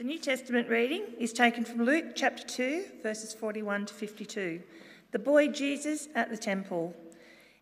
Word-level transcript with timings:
The 0.00 0.06
New 0.06 0.18
Testament 0.18 0.70
reading 0.70 1.02
is 1.18 1.30
taken 1.34 1.62
from 1.62 1.84
Luke 1.84 2.12
chapter 2.14 2.42
2, 2.42 2.84
verses 3.02 3.34
41 3.34 3.84
to 3.84 3.92
52. 3.92 4.62
The 5.10 5.18
boy 5.18 5.48
Jesus 5.48 6.08
at 6.14 6.30
the 6.30 6.38
temple. 6.38 6.94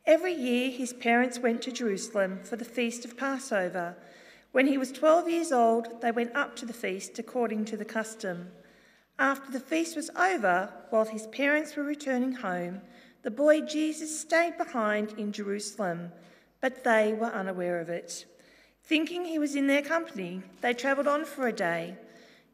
Every 0.06 0.34
year 0.34 0.70
his 0.70 0.92
parents 0.92 1.40
went 1.40 1.62
to 1.62 1.72
Jerusalem 1.72 2.38
for 2.44 2.54
the 2.54 2.64
feast 2.64 3.04
of 3.04 3.16
Passover. 3.16 3.96
When 4.52 4.68
he 4.68 4.78
was 4.78 4.92
12 4.92 5.28
years 5.28 5.50
old, 5.50 6.00
they 6.00 6.12
went 6.12 6.36
up 6.36 6.54
to 6.58 6.64
the 6.64 6.72
feast 6.72 7.18
according 7.18 7.64
to 7.64 7.76
the 7.76 7.84
custom. 7.84 8.52
After 9.18 9.50
the 9.50 9.58
feast 9.58 9.96
was 9.96 10.08
over, 10.10 10.72
while 10.90 11.06
his 11.06 11.26
parents 11.26 11.74
were 11.74 11.82
returning 11.82 12.34
home, 12.34 12.82
the 13.22 13.32
boy 13.32 13.62
Jesus 13.62 14.20
stayed 14.20 14.56
behind 14.56 15.10
in 15.18 15.32
Jerusalem, 15.32 16.12
but 16.60 16.84
they 16.84 17.12
were 17.14 17.34
unaware 17.34 17.80
of 17.80 17.88
it. 17.88 18.26
Thinking 18.84 19.24
he 19.24 19.40
was 19.40 19.56
in 19.56 19.66
their 19.66 19.82
company, 19.82 20.42
they 20.60 20.72
travelled 20.72 21.08
on 21.08 21.24
for 21.24 21.48
a 21.48 21.52
day. 21.52 21.96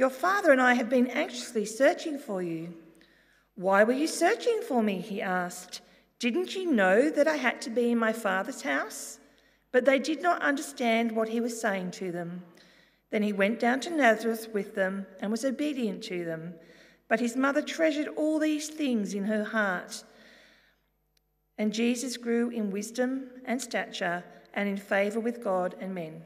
Your 0.00 0.08
father 0.08 0.50
and 0.50 0.62
I 0.62 0.72
have 0.72 0.88
been 0.88 1.08
anxiously 1.08 1.66
searching 1.66 2.18
for 2.18 2.40
you. 2.40 2.72
Why 3.54 3.84
were 3.84 3.92
you 3.92 4.06
searching 4.06 4.62
for 4.66 4.82
me? 4.82 4.98
He 4.98 5.20
asked. 5.20 5.82
Didn't 6.18 6.56
you 6.56 6.72
know 6.72 7.10
that 7.10 7.28
I 7.28 7.36
had 7.36 7.60
to 7.60 7.68
be 7.68 7.90
in 7.90 7.98
my 7.98 8.14
father's 8.14 8.62
house? 8.62 9.18
But 9.72 9.84
they 9.84 9.98
did 9.98 10.22
not 10.22 10.40
understand 10.40 11.12
what 11.12 11.28
he 11.28 11.38
was 11.38 11.60
saying 11.60 11.90
to 11.90 12.10
them. 12.12 12.44
Then 13.10 13.22
he 13.22 13.34
went 13.34 13.60
down 13.60 13.80
to 13.80 13.90
Nazareth 13.90 14.48
with 14.54 14.74
them 14.74 15.04
and 15.20 15.30
was 15.30 15.44
obedient 15.44 16.02
to 16.04 16.24
them. 16.24 16.54
But 17.06 17.20
his 17.20 17.36
mother 17.36 17.60
treasured 17.60 18.08
all 18.16 18.38
these 18.38 18.70
things 18.70 19.12
in 19.12 19.24
her 19.24 19.44
heart. 19.44 20.02
And 21.58 21.74
Jesus 21.74 22.16
grew 22.16 22.48
in 22.48 22.70
wisdom 22.70 23.28
and 23.44 23.60
stature 23.60 24.24
and 24.54 24.66
in 24.66 24.78
favour 24.78 25.20
with 25.20 25.44
God 25.44 25.74
and 25.78 25.94
men. 25.94 26.22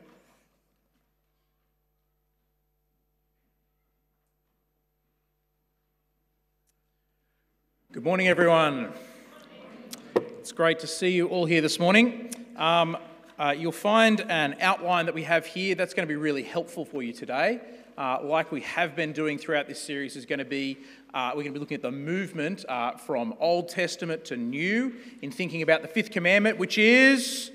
Good 7.95 8.03
morning, 8.03 8.27
everyone. 8.27 8.93
It's 10.17 10.51
great 10.51 10.81
to 10.81 10.87
see 10.89 11.11
you 11.11 11.29
all 11.29 11.45
here 11.45 11.61
this 11.61 11.79
morning. 11.79 12.35
Um, 12.57 12.99
uh, 13.39 13.55
you'll 13.57 13.71
find 13.71 14.21
an 14.23 14.57
outline 14.61 15.07
that 15.07 15.15
we 15.15 15.23
have 15.23 15.47
here 15.47 15.77
that's 15.77 15.95
going 15.95 16.05
to 16.05 16.13
be 16.13 16.17
really 16.17 16.43
helpful 16.43 16.85
for 16.85 17.05
you 17.05 17.13
today. 17.13 17.61
Uh, 17.97 18.19
like 18.25 18.51
we 18.51 18.63
have 18.63 18.97
been 18.97 19.13
doing 19.13 19.39
throughout 19.39 19.69
this 19.69 19.81
series, 19.81 20.17
is 20.17 20.27
going 20.27 20.41
to 20.41 20.45
be 20.45 20.77
uh, 21.15 21.31
we're 21.37 21.45
going 21.45 21.53
to 21.53 21.53
be 21.53 21.61
looking 21.61 21.77
at 21.77 21.83
the 21.83 21.93
movement 21.93 22.65
uh, 22.69 22.97
from 22.97 23.33
Old 23.39 23.69
Testament 23.69 24.25
to 24.25 24.37
New 24.37 24.97
in 25.23 25.31
thinking 25.31 25.63
about 25.63 25.83
the 25.83 25.87
fifth 25.87 26.11
commandment, 26.11 26.59
which 26.59 26.79
is 26.79 27.53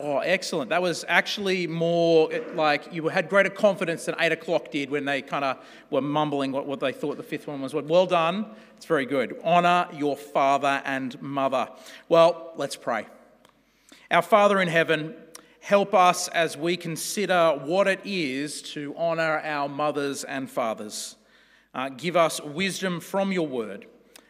Oh, 0.00 0.18
excellent. 0.18 0.70
That 0.70 0.80
was 0.80 1.04
actually 1.08 1.66
more 1.66 2.30
like 2.54 2.92
you 2.92 3.08
had 3.08 3.28
greater 3.28 3.50
confidence 3.50 4.04
than 4.04 4.14
8 4.18 4.30
o'clock 4.30 4.70
did 4.70 4.90
when 4.90 5.04
they 5.04 5.22
kind 5.22 5.44
of 5.44 5.58
were 5.90 6.00
mumbling 6.00 6.52
what, 6.52 6.66
what 6.66 6.78
they 6.78 6.92
thought 6.92 7.16
the 7.16 7.24
fifth 7.24 7.48
one 7.48 7.60
was. 7.60 7.74
Well 7.74 8.06
done. 8.06 8.46
It's 8.76 8.86
very 8.86 9.06
good. 9.06 9.40
Honour 9.44 9.88
your 9.92 10.16
father 10.16 10.82
and 10.84 11.20
mother. 11.20 11.68
Well, 12.08 12.52
let's 12.54 12.76
pray. 12.76 13.06
Our 14.10 14.22
Father 14.22 14.60
in 14.60 14.68
heaven, 14.68 15.14
help 15.60 15.94
us 15.94 16.28
as 16.28 16.56
we 16.56 16.76
consider 16.76 17.60
what 17.64 17.88
it 17.88 18.00
is 18.04 18.62
to 18.62 18.94
honour 18.96 19.40
our 19.40 19.68
mothers 19.68 20.22
and 20.22 20.48
fathers. 20.48 21.16
Uh, 21.74 21.88
give 21.88 22.16
us 22.16 22.40
wisdom 22.40 23.00
from 23.00 23.32
your 23.32 23.46
word 23.46 23.86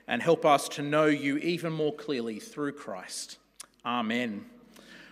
and 0.08 0.22
help 0.22 0.46
us 0.46 0.68
to 0.70 0.82
know 0.82 1.06
you 1.06 1.36
even 1.38 1.72
more 1.72 1.94
clearly 1.94 2.40
through 2.40 2.72
Christ. 2.72 3.38
Amen. 3.84 4.46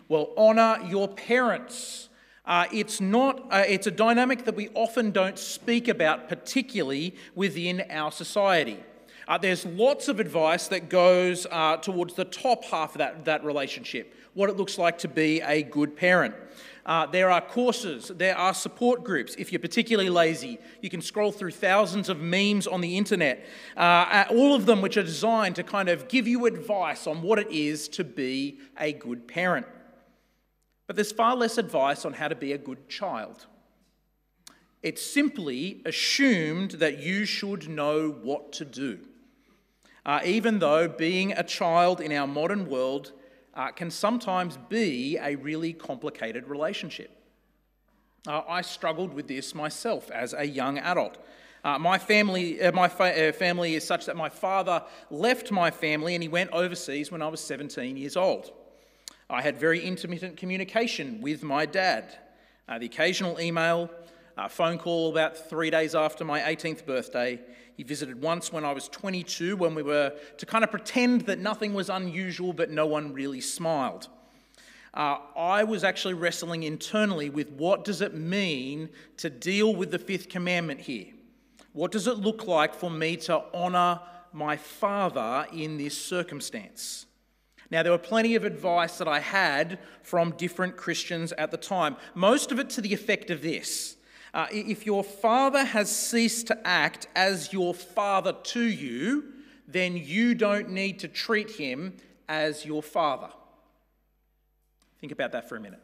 Well, 0.09 0.31
honour 0.37 0.87
your 0.87 1.09
parents. 1.09 2.09
Uh, 2.45 2.67
it's 2.73 3.01
not. 3.01 3.53
Uh, 3.53 3.65
it's 3.67 3.89
a 3.89 3.91
dynamic 3.91 4.45
that 4.45 4.55
we 4.55 4.69
often 4.75 5.11
don't 5.11 5.37
speak 5.37 5.89
about, 5.89 6.29
particularly 6.29 7.17
within 7.35 7.83
our 7.91 8.13
society. 8.13 8.79
Uh, 9.27 9.37
there's 9.37 9.67
lots 9.67 10.07
of 10.07 10.21
advice 10.21 10.69
that 10.69 10.89
goes 10.89 11.49
uh, 11.51 11.77
towards 11.79 12.15
the 12.15 12.25
top 12.25 12.65
half 12.67 12.93
of 12.93 12.99
that, 12.99 13.25
that 13.25 13.45
relationship, 13.45 14.15
what 14.35 14.49
it 14.49 14.57
looks 14.57 14.79
like 14.79 14.97
to 14.99 15.09
be 15.09 15.41
a 15.41 15.65
good 15.65 15.97
parent. 15.97 16.33
Uh, 16.85 17.05
there 17.07 17.29
are 17.29 17.41
courses, 17.41 18.13
there 18.15 18.39
are 18.39 18.55
support 18.55 19.03
groups. 19.03 19.35
If 19.37 19.51
you're 19.51 19.59
particularly 19.59 20.11
lazy, 20.11 20.61
you 20.81 20.89
can 20.89 21.03
scroll 21.03 21.33
through 21.33 21.51
thousands 21.51 22.09
of 22.09 22.21
memes 22.21 22.69
on 22.69 22.81
the 22.81 22.97
internet, 22.97 23.45
uh, 23.77 24.27
all 24.31 24.55
of 24.55 24.67
them 24.67 24.81
which 24.81 24.97
are 24.97 25.03
designed 25.03 25.57
to 25.57 25.65
kind 25.65 25.89
of 25.89 26.07
give 26.07 26.29
you 26.29 26.47
advice 26.47 27.09
on 27.09 27.23
what 27.23 27.41
it 27.41 27.51
is 27.51 27.89
to 27.89 28.05
be 28.05 28.61
a 28.79 28.93
good 28.93 29.27
parent. 29.27 29.67
But 30.87 30.97
there's 30.97 31.13
far 31.13 31.35
less 31.35 31.59
advice 31.59 32.05
on 32.05 32.13
how 32.13 32.29
to 32.29 32.35
be 32.35 32.53
a 32.53 32.59
good 32.59 32.89
child. 32.89 33.47
It's 34.83 35.05
simply 35.05 35.83
assumed 35.85 36.73
that 36.73 36.99
you 36.99 37.25
should 37.25 37.69
know 37.69 38.11
what 38.23 38.53
to 38.53 38.65
do. 38.65 39.01
Uh, 40.05 40.21
even 40.25 40.61
though 40.61 40.87
being 40.87 41.33
a 41.33 41.43
child 41.43 42.01
in 42.01 42.13
our 42.13 42.27
modern 42.27 42.69
world 42.69 43.13
uh, 43.55 43.73
can 43.73 43.91
sometimes 43.91 44.59
be 44.69 45.19
a 45.19 45.35
really 45.35 45.73
complicated 45.73 46.47
relationship. 46.47 47.11
Uh, 48.29 48.43
I 48.49 48.61
struggled 48.61 49.15
with 49.15 49.27
this 49.27 49.55
myself 49.55 50.11
as 50.11 50.35
a 50.35 50.45
young 50.45 50.79
adult. 50.79 51.19
Uh, 51.65 51.79
my 51.79 51.99
family, 51.99 52.63
uh, 52.63 52.71
my 52.71 52.87
fa- 52.87 53.29
uh, 53.29 53.33
family 53.33 53.75
is 53.75 53.85
such 53.85 54.07
that 54.07 54.17
my 54.17 54.29
father 54.29 54.85
left 55.11 55.51
my 55.51 55.71
family 55.71 56.15
and 56.15 56.23
he 56.23 56.29
went 56.29 56.51
overseas 56.53 57.11
when 57.11 57.23
I 57.23 57.29
was 57.29 57.41
17 57.41 57.97
years 57.97 58.17
old. 58.17 58.53
I 59.29 59.43
had 59.43 59.59
very 59.59 59.81
intermittent 59.81 60.37
communication 60.37 61.21
with 61.21 61.43
my 61.43 61.67
dad. 61.67 62.17
Uh, 62.69 62.79
the 62.79 62.87
occasional 62.87 63.41
email, 63.41 63.91
a 64.37 64.49
phone 64.49 64.79
call 64.79 65.11
about 65.11 65.37
three 65.37 65.71
days 65.71 65.95
after 65.95 66.25
my 66.25 66.41
18th 66.41 66.87
birthday. 66.87 67.41
He 67.77 67.83
visited 67.83 68.23
once 68.23 68.53
when 68.53 68.65
I 68.65 68.73
was 68.73 68.89
22, 68.89 69.57
when 69.57 69.75
we 69.75 69.83
were 69.83 70.13
to 70.39 70.47
kind 70.47 70.63
of 70.63 70.71
pretend 70.71 71.23
that 71.23 71.41
nothing 71.41 71.75
was 71.75 71.91
unusual, 71.91 72.53
but 72.53 72.71
no 72.71 72.87
one 72.87 73.13
really 73.13 73.41
smiled. 73.41 74.09
Uh, 74.95 75.19
I 75.37 75.65
was 75.65 75.85
actually 75.85 76.15
wrestling 76.15 76.63
internally 76.63 77.29
with 77.29 77.51
what 77.51 77.85
does 77.85 78.01
it 78.01 78.15
mean 78.15 78.89
to 79.19 79.29
deal 79.29 79.75
with 79.75 79.91
the 79.91 79.99
fifth 79.99 80.29
commandment 80.29 80.81
here? 80.81 81.07
What 81.73 81.93
does 81.93 82.07
it 82.07 82.19
look 82.19 82.47
like 82.47 82.75
for 82.75 82.91
me 82.91 83.17
to 83.19 83.43
honour 83.53 84.01
my 84.33 84.57
father 84.57 85.47
in 85.53 85.77
this 85.77 85.99
circumstance? 85.99 87.06
Now, 87.71 87.83
there 87.83 87.93
were 87.93 87.99
plenty 87.99 88.35
of 88.35 88.45
advice 88.45 88.99
that 88.99 89.09
I 89.09 89.21
had 89.21 89.79
from 90.03 90.33
different 90.33 90.77
Christians 90.77 91.33
at 91.33 91.51
the 91.51 91.57
time, 91.57 91.97
most 92.15 92.53
of 92.53 92.59
it 92.59 92.71
to 92.71 92.81
the 92.81 92.95
effect 92.95 93.31
of 93.31 93.43
this 93.43 93.97
uh, 94.35 94.47
If 94.53 94.87
your 94.87 95.03
father 95.03 95.65
has 95.65 95.95
ceased 95.95 96.47
to 96.49 96.67
act 96.67 97.09
as 97.17 97.53
your 97.53 97.75
father 97.75 98.33
to 98.33 98.63
you, 98.63 99.33
then 99.67 99.97
you 99.97 100.35
don't 100.35 100.71
need 100.71 101.01
to 101.01 101.09
treat 101.09 101.51
him 101.51 101.97
as 102.29 102.65
your 102.65 102.83
father. 102.83 103.31
Think 105.01 105.13
about 105.13 105.33
that 105.33 105.49
for 105.49 105.57
a 105.57 105.61
minute. 105.61 105.83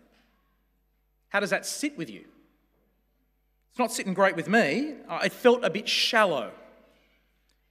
How 1.31 1.41
does 1.41 1.51
that 1.51 1.67
sit 1.67 1.97
with 1.97 2.11
you? 2.11 2.25
It's 3.71 3.79
not 3.79 3.91
sitting 3.91 4.15
great 4.15 4.37
with 4.37 4.49
me. 4.49 4.95
Uh, 5.09 5.21
it 5.25 5.33
felt 5.33 5.65
a 5.65 5.71
bit 5.71 5.89
shallow. 5.89 6.53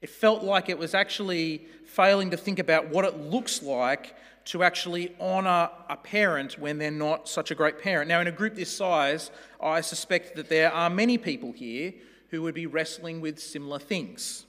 It 0.02 0.10
felt 0.10 0.44
like 0.44 0.70
it 0.70 0.78
was 0.78 0.94
actually 0.94 1.66
failing 1.86 2.32
to 2.32 2.38
think 2.38 2.60
about 2.60 2.90
what 2.90 3.06
it 3.06 3.18
looks 3.18 3.62
like 3.62 4.16
to 4.46 4.64
actually 4.64 5.16
honour 5.20 5.70
a 5.90 5.96
parent 5.96 6.58
when 6.58 6.80
they're 6.80 6.90
not 6.90 7.30
such 7.30 7.52
a 7.52 7.56
great 7.56 7.80
parent. 7.80 8.08
Now, 8.08 8.22
in 8.22 8.28
a 8.28 8.32
group 8.32 8.56
this 8.56 8.76
size, 8.76 9.30
I 9.62 9.82
suspect 9.82 10.36
that 10.36 10.50
there 10.50 10.74
are 10.74 10.90
many 10.90 11.18
people 11.18 11.52
here 11.52 11.94
who 12.30 12.42
would 12.42 12.56
be 12.56 12.66
wrestling 12.66 13.22
with 13.22 13.40
similar 13.40 13.78
things. 13.78 14.46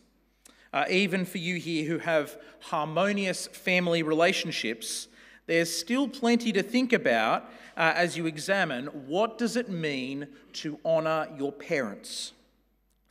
Uh, 0.73 0.85
even 0.89 1.27
for 1.27 1.39
you 1.39 1.57
here 1.57 1.87
who 1.87 1.99
have 1.99 2.39
harmonious 2.61 3.47
family 3.49 4.03
relationships, 4.03 5.09
there's 5.47 5.77
still 5.77 6.09
plenty 6.09 6.53
to 6.53 6.63
think 6.63 6.95
about 6.95 7.43
uh, 7.77 7.93
as 7.95 8.17
you 8.17 8.27
examine 8.27 8.87
what 8.87 9.37
does 9.37 9.57
it 9.57 9.69
mean 9.69 10.29
to 10.55 10.79
honour 10.85 11.29
your 11.37 11.53
parents. 11.53 12.33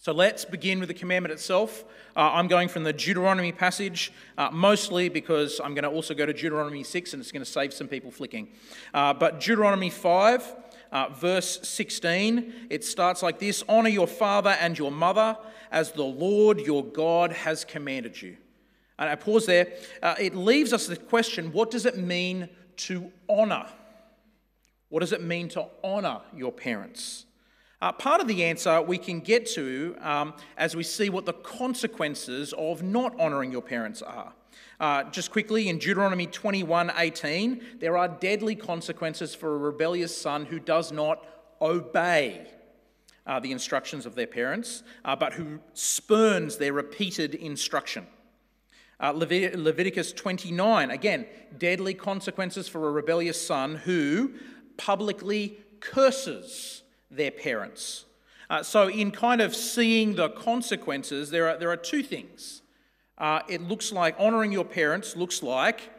So 0.01 0.11
let's 0.13 0.45
begin 0.45 0.79
with 0.79 0.87
the 0.87 0.95
commandment 0.95 1.31
itself. 1.31 1.85
Uh, 2.15 2.31
I'm 2.33 2.47
going 2.47 2.69
from 2.69 2.83
the 2.83 2.91
Deuteronomy 2.91 3.51
passage, 3.51 4.11
uh, 4.35 4.49
mostly 4.51 5.09
because 5.09 5.61
I'm 5.63 5.75
going 5.75 5.83
to 5.83 5.91
also 5.91 6.15
go 6.15 6.25
to 6.25 6.33
Deuteronomy 6.33 6.83
6 6.83 7.13
and 7.13 7.21
it's 7.21 7.31
going 7.31 7.45
to 7.45 7.51
save 7.51 7.71
some 7.71 7.87
people 7.87 8.09
flicking. 8.09 8.47
Uh, 8.95 9.13
but 9.13 9.39
Deuteronomy 9.39 9.91
5, 9.91 10.55
Uh, 10.91 11.07
verse 11.07 11.59
16, 11.69 12.67
it 12.69 12.83
starts 12.83 13.21
like 13.23 13.37
this 13.39 13.63
Honor 13.69 13.89
your 13.89 14.07
father 14.07 14.57
and 14.59 14.77
your 14.77 14.91
mother 14.91 15.37
as 15.71 15.91
the 15.91 16.03
Lord 16.03 16.59
your 16.59 16.83
God 16.83 17.31
has 17.31 17.63
commanded 17.63 18.19
you. 18.21 18.35
And 18.97 19.07
I 19.07 19.15
pause 19.15 19.45
there. 19.45 19.67
Uh, 20.01 20.15
it 20.19 20.35
leaves 20.35 20.73
us 20.73 20.87
the 20.87 20.97
question 20.97 21.53
what 21.53 21.69
does 21.69 21.85
it 21.85 21.97
mean 21.97 22.49
to 22.87 23.11
honor? 23.29 23.67
What 24.89 25.01
does 25.01 25.13
it 25.13 25.21
mean 25.21 25.47
to 25.49 25.67
honor 25.83 26.21
your 26.35 26.51
parents? 26.51 27.25
Uh, 27.81 27.91
part 27.91 28.21
of 28.21 28.27
the 28.27 28.43
answer 28.43 28.79
we 28.81 28.97
can 28.97 29.19
get 29.19 29.45
to 29.47 29.95
um, 30.01 30.33
as 30.55 30.75
we 30.75 30.83
see 30.83 31.09
what 31.09 31.25
the 31.25 31.33
consequences 31.33 32.53
of 32.53 32.83
not 32.83 33.19
honoring 33.19 33.51
your 33.51 33.61
parents 33.61 34.03
are. 34.03 34.33
Uh, 34.79 35.03
just 35.05 35.31
quickly, 35.31 35.67
in 35.67 35.77
Deuteronomy 35.77 36.27
21 36.27 36.91
18, 36.95 37.61
there 37.79 37.97
are 37.97 38.07
deadly 38.07 38.55
consequences 38.55 39.33
for 39.33 39.55
a 39.55 39.57
rebellious 39.57 40.15
son 40.15 40.45
who 40.45 40.59
does 40.59 40.91
not 40.91 41.25
obey 41.61 42.47
uh, 43.25 43.39
the 43.39 43.51
instructions 43.51 44.05
of 44.05 44.15
their 44.15 44.27
parents, 44.27 44.83
uh, 45.05 45.15
but 45.15 45.33
who 45.33 45.59
spurns 45.73 46.57
their 46.57 46.73
repeated 46.73 47.35
instruction. 47.35 48.05
Uh, 48.99 49.13
Levit- 49.13 49.55
Leviticus 49.55 50.11
29, 50.13 50.91
again, 50.91 51.25
deadly 51.57 51.93
consequences 51.93 52.67
for 52.67 52.87
a 52.87 52.91
rebellious 52.91 53.39
son 53.43 53.75
who 53.75 54.33
publicly 54.77 55.57
curses 55.79 56.81
their 57.11 57.31
parents. 57.31 58.05
Uh, 58.49 58.63
so, 58.63 58.89
in 58.89 59.11
kind 59.11 59.41
of 59.41 59.55
seeing 59.55 60.15
the 60.15 60.29
consequences, 60.29 61.29
there 61.29 61.49
are, 61.49 61.57
there 61.57 61.69
are 61.69 61.77
two 61.77 62.03
things. 62.03 62.61
Uh, 63.17 63.41
it 63.47 63.61
looks 63.61 63.91
like 63.91 64.15
honoring 64.17 64.51
your 64.51 64.65
parents 64.65 65.15
looks 65.15 65.43
like 65.43 65.89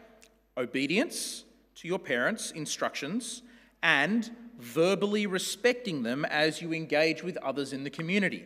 obedience 0.56 1.44
to 1.76 1.88
your 1.88 1.98
parents' 1.98 2.50
instructions 2.50 3.42
and 3.82 4.30
verbally 4.58 5.26
respecting 5.26 6.02
them 6.02 6.24
as 6.24 6.60
you 6.60 6.72
engage 6.72 7.22
with 7.22 7.36
others 7.38 7.72
in 7.72 7.84
the 7.84 7.90
community. 7.90 8.44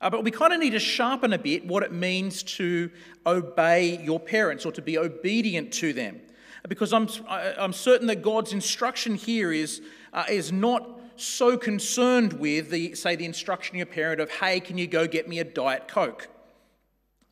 Uh, 0.00 0.10
but 0.10 0.24
we 0.24 0.30
kind 0.30 0.52
of 0.52 0.58
need 0.58 0.70
to 0.70 0.80
sharpen 0.80 1.32
a 1.32 1.38
bit 1.38 1.64
what 1.64 1.82
it 1.82 1.92
means 1.92 2.42
to 2.42 2.90
obey 3.24 4.02
your 4.02 4.18
parents 4.18 4.66
or 4.66 4.72
to 4.72 4.82
be 4.82 4.98
obedient 4.98 5.72
to 5.72 5.92
them. 5.92 6.20
Because 6.68 6.92
I'm, 6.92 7.08
I'm 7.28 7.72
certain 7.72 8.06
that 8.06 8.22
God's 8.22 8.52
instruction 8.52 9.16
here 9.16 9.52
is, 9.52 9.82
uh, 10.12 10.24
is 10.28 10.52
not 10.52 11.00
so 11.16 11.56
concerned 11.56 12.34
with, 12.34 12.70
the, 12.70 12.94
say, 12.94 13.16
the 13.16 13.24
instruction 13.24 13.76
your 13.76 13.86
parent 13.86 14.20
of, 14.20 14.30
hey, 14.30 14.60
can 14.60 14.78
you 14.78 14.86
go 14.86 15.06
get 15.06 15.28
me 15.28 15.38
a 15.38 15.44
Diet 15.44 15.88
Coke? 15.88 16.28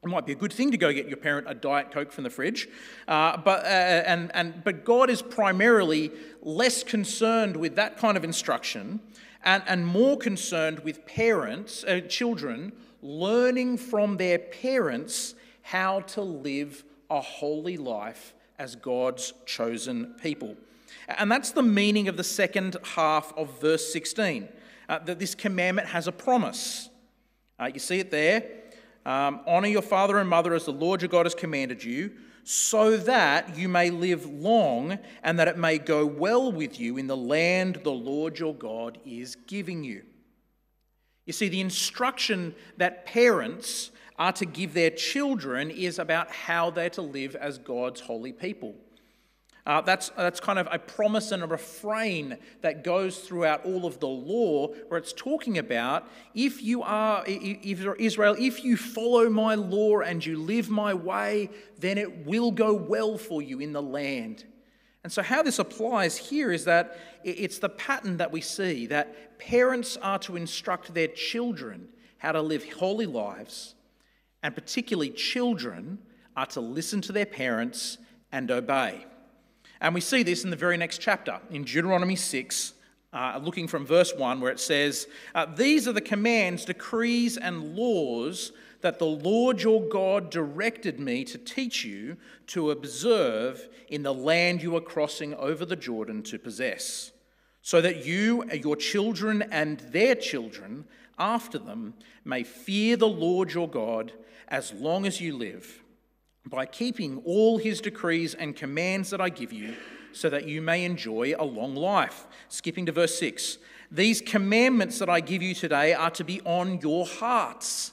It 0.02 0.08
might 0.08 0.24
be 0.24 0.32
a 0.32 0.36
good 0.36 0.52
thing 0.52 0.70
to 0.70 0.78
go 0.78 0.92
get 0.92 1.08
your 1.08 1.18
parent 1.18 1.46
a 1.48 1.54
Diet 1.54 1.90
Coke 1.90 2.10
from 2.10 2.24
the 2.24 2.30
fridge, 2.30 2.68
uh, 3.06 3.36
but, 3.36 3.64
uh, 3.64 3.68
and, 3.68 4.30
and, 4.34 4.64
but 4.64 4.84
God 4.84 5.10
is 5.10 5.20
primarily 5.20 6.10
less 6.42 6.82
concerned 6.82 7.56
with 7.56 7.76
that 7.76 7.98
kind 7.98 8.16
of 8.16 8.24
instruction 8.24 9.00
and, 9.44 9.62
and 9.66 9.86
more 9.86 10.16
concerned 10.16 10.80
with 10.80 11.04
parents, 11.06 11.84
uh, 11.84 12.00
children, 12.08 12.72
learning 13.02 13.76
from 13.76 14.16
their 14.16 14.38
parents 14.38 15.34
how 15.62 16.00
to 16.00 16.22
live 16.22 16.84
a 17.10 17.20
holy 17.20 17.76
life 17.76 18.34
as 18.60 18.76
God's 18.76 19.32
chosen 19.46 20.14
people. 20.22 20.54
And 21.08 21.32
that's 21.32 21.50
the 21.50 21.62
meaning 21.62 22.08
of 22.08 22.18
the 22.18 22.22
second 22.22 22.76
half 22.94 23.32
of 23.36 23.58
verse 23.58 23.90
16 23.90 24.48
uh, 24.88 24.98
that 24.98 25.18
this 25.18 25.34
commandment 25.34 25.88
has 25.88 26.06
a 26.06 26.12
promise. 26.12 26.90
Uh, 27.58 27.70
you 27.72 27.80
see 27.80 27.98
it 27.98 28.10
there. 28.10 28.44
Um, 29.06 29.40
Honor 29.46 29.68
your 29.68 29.82
father 29.82 30.18
and 30.18 30.28
mother 30.28 30.54
as 30.54 30.66
the 30.66 30.72
Lord 30.72 31.00
your 31.00 31.08
God 31.08 31.24
has 31.24 31.34
commanded 31.34 31.82
you, 31.82 32.12
so 32.44 32.98
that 32.98 33.56
you 33.56 33.68
may 33.68 33.88
live 33.88 34.26
long 34.26 34.98
and 35.22 35.38
that 35.38 35.48
it 35.48 35.56
may 35.56 35.78
go 35.78 36.04
well 36.04 36.52
with 36.52 36.78
you 36.78 36.98
in 36.98 37.06
the 37.06 37.16
land 37.16 37.80
the 37.82 37.90
Lord 37.90 38.38
your 38.38 38.54
God 38.54 38.98
is 39.06 39.36
giving 39.46 39.84
you. 39.84 40.02
You 41.24 41.32
see, 41.32 41.48
the 41.48 41.60
instruction 41.60 42.54
that 42.76 43.06
parents 43.06 43.90
are 44.20 44.32
to 44.32 44.44
give 44.44 44.74
their 44.74 44.90
children 44.90 45.70
is 45.70 45.98
about 45.98 46.30
how 46.30 46.70
they're 46.70 46.90
to 46.90 47.02
live 47.02 47.34
as 47.34 47.58
God's 47.58 48.02
holy 48.02 48.32
people. 48.32 48.76
Uh, 49.66 49.80
that's, 49.80 50.10
that's 50.10 50.40
kind 50.40 50.58
of 50.58 50.68
a 50.70 50.78
promise 50.78 51.32
and 51.32 51.42
a 51.42 51.46
refrain 51.46 52.36
that 52.60 52.84
goes 52.84 53.20
throughout 53.20 53.64
all 53.64 53.86
of 53.86 53.98
the 53.98 54.08
law, 54.08 54.68
where 54.88 54.98
it's 54.98 55.12
talking 55.12 55.58
about 55.58 56.06
if 56.34 56.62
you 56.62 56.82
are 56.82 57.24
if 57.26 57.86
Israel, 57.98 58.36
if 58.38 58.62
you 58.64 58.76
follow 58.76 59.30
my 59.30 59.54
law 59.54 60.00
and 60.00 60.24
you 60.24 60.38
live 60.38 60.68
my 60.70 60.92
way, 60.92 61.50
then 61.78 61.98
it 61.98 62.26
will 62.26 62.50
go 62.50 62.74
well 62.74 63.16
for 63.16 63.42
you 63.42 63.60
in 63.60 63.72
the 63.72 63.82
land. 63.82 64.44
And 65.02 65.12
so, 65.12 65.22
how 65.22 65.42
this 65.42 65.58
applies 65.58 66.16
here 66.16 66.52
is 66.52 66.64
that 66.64 66.98
it's 67.24 67.58
the 67.58 67.68
pattern 67.70 68.18
that 68.18 68.32
we 68.32 68.40
see 68.40 68.86
that 68.86 69.38
parents 69.38 69.96
are 69.98 70.18
to 70.20 70.36
instruct 70.36 70.92
their 70.92 71.08
children 71.08 71.88
how 72.18 72.32
to 72.32 72.42
live 72.42 72.70
holy 72.72 73.06
lives, 73.06 73.74
and 74.42 74.54
particularly 74.54 75.10
children 75.10 75.98
are 76.36 76.46
to 76.46 76.60
listen 76.60 77.00
to 77.02 77.12
their 77.12 77.26
parents 77.26 77.98
and 78.32 78.50
obey. 78.50 79.04
And 79.80 79.94
we 79.94 80.00
see 80.00 80.22
this 80.22 80.44
in 80.44 80.50
the 80.50 80.56
very 80.56 80.76
next 80.76 80.98
chapter, 80.98 81.40
in 81.50 81.64
Deuteronomy 81.64 82.16
6, 82.16 82.74
uh, 83.12 83.40
looking 83.42 83.66
from 83.66 83.86
verse 83.86 84.14
1, 84.14 84.40
where 84.40 84.52
it 84.52 84.60
says, 84.60 85.08
uh, 85.34 85.46
These 85.46 85.88
are 85.88 85.92
the 85.92 86.00
commands, 86.00 86.64
decrees, 86.64 87.36
and 87.36 87.74
laws 87.74 88.52
that 88.82 88.98
the 88.98 89.06
Lord 89.06 89.62
your 89.62 89.82
God 89.82 90.30
directed 90.30 91.00
me 91.00 91.24
to 91.24 91.38
teach 91.38 91.84
you 91.84 92.16
to 92.48 92.70
observe 92.70 93.68
in 93.88 94.02
the 94.02 94.14
land 94.14 94.62
you 94.62 94.76
are 94.76 94.80
crossing 94.80 95.34
over 95.34 95.64
the 95.64 95.76
Jordan 95.76 96.22
to 96.24 96.38
possess, 96.38 97.12
so 97.62 97.80
that 97.80 98.06
you, 98.06 98.44
your 98.52 98.76
children, 98.76 99.42
and 99.50 99.80
their 99.90 100.14
children 100.14 100.84
after 101.18 101.58
them 101.58 101.94
may 102.24 102.42
fear 102.42 102.96
the 102.96 103.08
Lord 103.08 103.52
your 103.52 103.68
God 103.68 104.12
as 104.50 104.72
long 104.72 105.06
as 105.06 105.20
you 105.20 105.36
live 105.36 105.82
by 106.46 106.66
keeping 106.66 107.22
all 107.24 107.58
his 107.58 107.80
decrees 107.80 108.34
and 108.34 108.56
commands 108.56 109.10
that 109.10 109.20
I 109.20 109.28
give 109.28 109.52
you, 109.52 109.74
so 110.12 110.28
that 110.28 110.48
you 110.48 110.60
may 110.60 110.84
enjoy 110.84 111.34
a 111.38 111.44
long 111.44 111.76
life. 111.76 112.26
Skipping 112.48 112.86
to 112.86 112.92
verse 112.92 113.18
6. 113.18 113.58
These 113.92 114.20
commandments 114.20 114.98
that 114.98 115.08
I 115.08 115.20
give 115.20 115.42
you 115.42 115.54
today 115.54 115.94
are 115.94 116.10
to 116.10 116.24
be 116.24 116.40
on 116.42 116.80
your 116.80 117.06
hearts. 117.06 117.92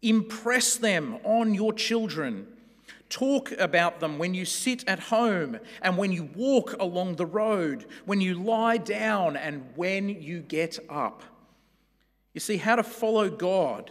Impress 0.00 0.76
them 0.76 1.18
on 1.24 1.54
your 1.54 1.72
children. 1.72 2.46
Talk 3.10 3.52
about 3.52 4.00
them 4.00 4.18
when 4.18 4.34
you 4.34 4.44
sit 4.44 4.86
at 4.86 4.98
home 4.98 5.58
and 5.80 5.96
when 5.96 6.12
you 6.12 6.28
walk 6.34 6.74
along 6.78 7.16
the 7.16 7.26
road, 7.26 7.86
when 8.04 8.20
you 8.20 8.34
lie 8.34 8.76
down 8.76 9.36
and 9.36 9.64
when 9.74 10.08
you 10.08 10.40
get 10.40 10.78
up. 10.88 11.22
You 12.34 12.40
see, 12.40 12.58
how 12.58 12.76
to 12.76 12.82
follow 12.82 13.30
God, 13.30 13.90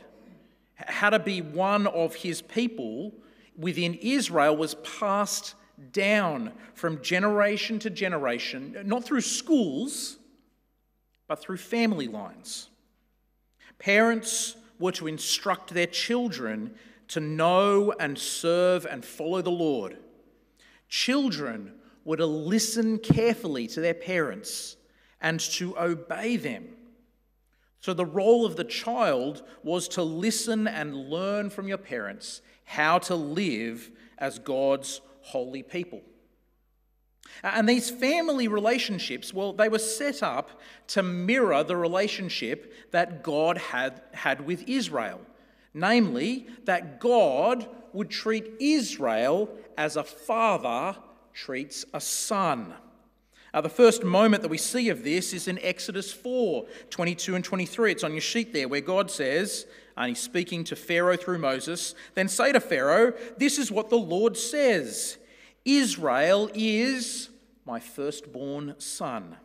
how 0.78 1.10
to 1.10 1.20
be 1.20 1.42
one 1.42 1.88
of 1.88 2.16
his 2.16 2.42
people 2.42 3.14
within 3.58 3.96
Israel 3.96 4.56
was 4.56 4.76
passed 4.76 5.56
down 5.92 6.52
from 6.74 7.02
generation 7.02 7.80
to 7.80 7.90
generation, 7.90 8.76
not 8.86 9.04
through 9.04 9.22
schools, 9.22 10.18
but 11.28 11.40
through 11.40 11.58
family 11.58 12.08
lines. 12.08 12.70
Parents 13.80 14.56
were 14.80 14.92
to 14.94 15.08
instruct 15.08 15.74
their 15.74 15.88
children 15.88 16.74
to 17.10 17.20
know 17.20 17.94
and 18.00 18.18
serve 18.18 18.86
and 18.86 19.04
follow 19.04 19.42
the 19.42 19.50
Lord. 19.50 19.98
Children 20.90 21.74
were 22.06 22.18
to 22.18 22.26
listen 22.26 23.00
carefully 23.00 23.68
to 23.68 23.82
their 23.82 23.94
parents 23.94 24.78
and 25.22 25.40
to 25.40 25.78
obey 25.78 26.38
them. 26.38 26.77
So, 27.80 27.94
the 27.94 28.06
role 28.06 28.46
of 28.46 28.56
the 28.56 28.64
child 28.64 29.44
was 29.64 29.88
to 29.90 30.04
listen 30.04 30.68
and 30.68 31.10
learn 31.10 31.50
from 31.50 31.68
your 31.68 31.78
parents 31.78 32.42
how 32.66 33.00
to 33.00 33.16
live 33.16 33.92
as 34.18 34.40
God's 34.40 35.02
holy 35.22 35.64
people. 35.64 36.02
And 37.44 37.70
these 37.70 37.90
family 37.90 38.48
relationships, 38.48 39.34
well, 39.34 39.54
they 39.54 39.70
were 39.70 39.80
set 39.80 40.24
up 40.24 40.60
to 40.88 41.04
mirror 41.04 41.64
the 41.64 41.76
relationship 41.76 42.92
that 42.92 43.24
God 43.24 43.58
had, 43.58 44.02
had 44.12 44.46
with 44.46 44.68
Israel. 44.68 45.22
Namely, 45.74 46.48
that 46.66 47.00
God 47.00 47.68
would 47.94 48.10
treat 48.10 48.54
Israel 48.60 49.50
as 49.78 49.96
a 49.96 50.04
father 50.04 50.96
treats 51.34 51.86
a 51.94 52.02
son. 52.02 52.74
Uh, 53.54 53.62
the 53.62 53.70
first 53.70 54.04
moment 54.04 54.42
that 54.42 54.50
we 54.50 54.58
see 54.58 54.90
of 54.90 55.04
this 55.04 55.34
is 55.34 55.48
in 55.48 55.60
Exodus 55.60 56.12
4 56.12 56.66
22 56.90 57.36
and 57.36 57.44
23. 57.44 57.92
It's 57.92 58.04
on 58.04 58.14
your 58.14 58.22
sheet 58.22 58.54
there, 58.54 58.68
where 58.68 58.82
God 58.82 59.10
says, 59.10 59.66
and 59.98 60.10
he's 60.10 60.20
speaking 60.20 60.64
to 60.66 60.76
Pharaoh 60.76 61.18
through 61.18 61.40
Moses, 61.40 61.96
then 62.14 62.28
say 62.28 62.52
to 62.52 62.60
Pharaoh, 62.60 63.14
This 63.38 63.58
is 63.58 63.72
what 63.72 63.90
the 63.90 63.98
Lord 63.98 64.38
says 64.38 65.18
Israel 65.66 66.50
is 66.54 67.30
my 67.66 67.80
firstborn 67.80 68.76
son. 68.78 69.36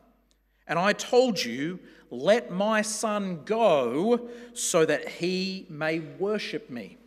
And 0.68 0.78
I 0.78 0.92
told 0.92 1.42
you, 1.42 1.80
Let 2.10 2.50
my 2.50 2.82
son 2.82 3.40
go 3.44 4.28
so 4.52 4.84
that 4.84 5.08
he 5.08 5.66
may 5.68 6.00
worship 6.00 6.70
me. 6.70 6.98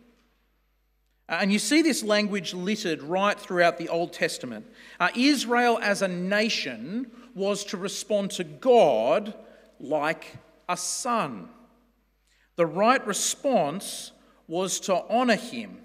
And 1.28 1.52
you 1.52 1.58
see 1.58 1.82
this 1.82 2.04
language 2.04 2.54
littered 2.54 3.02
right 3.02 3.38
throughout 3.38 3.78
the 3.78 3.88
Old 3.88 4.12
Testament. 4.12 4.66
Uh, 5.00 5.08
Israel 5.16 5.78
as 5.82 6.02
a 6.02 6.08
nation 6.08 7.10
was 7.34 7.64
to 7.64 7.76
respond 7.76 8.30
to 8.32 8.44
God 8.44 9.34
like 9.80 10.36
a 10.68 10.76
son. 10.76 11.48
The 12.54 12.66
right 12.66 13.04
response 13.06 14.12
was 14.46 14.78
to 14.80 14.94
honour 14.94 15.36
him 15.36 15.78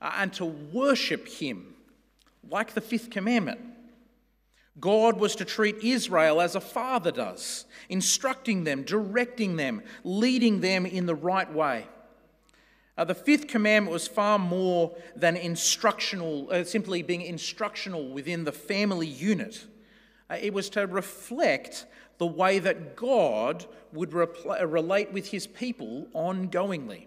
uh, 0.00 0.12
and 0.16 0.32
to 0.34 0.46
worship 0.46 1.28
him, 1.28 1.74
like 2.48 2.72
the 2.72 2.80
fifth 2.80 3.10
commandment. 3.10 3.60
God 4.80 5.18
was 5.18 5.36
to 5.36 5.44
treat 5.44 5.76
Israel 5.82 6.40
as 6.40 6.54
a 6.54 6.60
father 6.60 7.10
does, 7.10 7.64
instructing 7.88 8.64
them, 8.64 8.84
directing 8.84 9.56
them, 9.56 9.82
leading 10.04 10.60
them 10.60 10.86
in 10.86 11.06
the 11.06 11.14
right 11.14 11.52
way. 11.52 11.86
Uh, 12.98 13.04
the 13.04 13.14
fifth 13.14 13.46
commandment 13.46 13.92
was 13.92 14.08
far 14.08 14.40
more 14.40 14.92
than 15.14 15.36
instructional, 15.36 16.48
uh, 16.50 16.64
simply 16.64 17.00
being 17.00 17.22
instructional 17.22 18.08
within 18.08 18.42
the 18.42 18.50
family 18.50 19.06
unit. 19.06 19.66
Uh, 20.28 20.36
it 20.42 20.52
was 20.52 20.68
to 20.68 20.84
reflect 20.84 21.86
the 22.18 22.26
way 22.26 22.58
that 22.58 22.96
God 22.96 23.66
would 23.92 24.10
repl- 24.10 24.60
uh, 24.60 24.66
relate 24.66 25.12
with 25.12 25.28
his 25.28 25.46
people 25.46 26.08
ongoingly, 26.12 27.06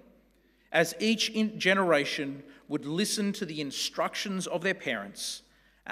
as 0.71 0.95
each 1.01 1.33
generation 1.57 2.41
would 2.69 2.85
listen 2.85 3.33
to 3.33 3.45
the 3.45 3.59
instructions 3.59 4.47
of 4.47 4.61
their 4.61 4.73
parents 4.73 5.41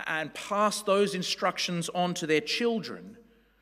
and 0.07 0.33
pass 0.33 0.81
those 0.81 1.13
instructions 1.13 1.89
on 1.89 2.13
to 2.13 2.25
their 2.25 2.39
children, 2.39 3.17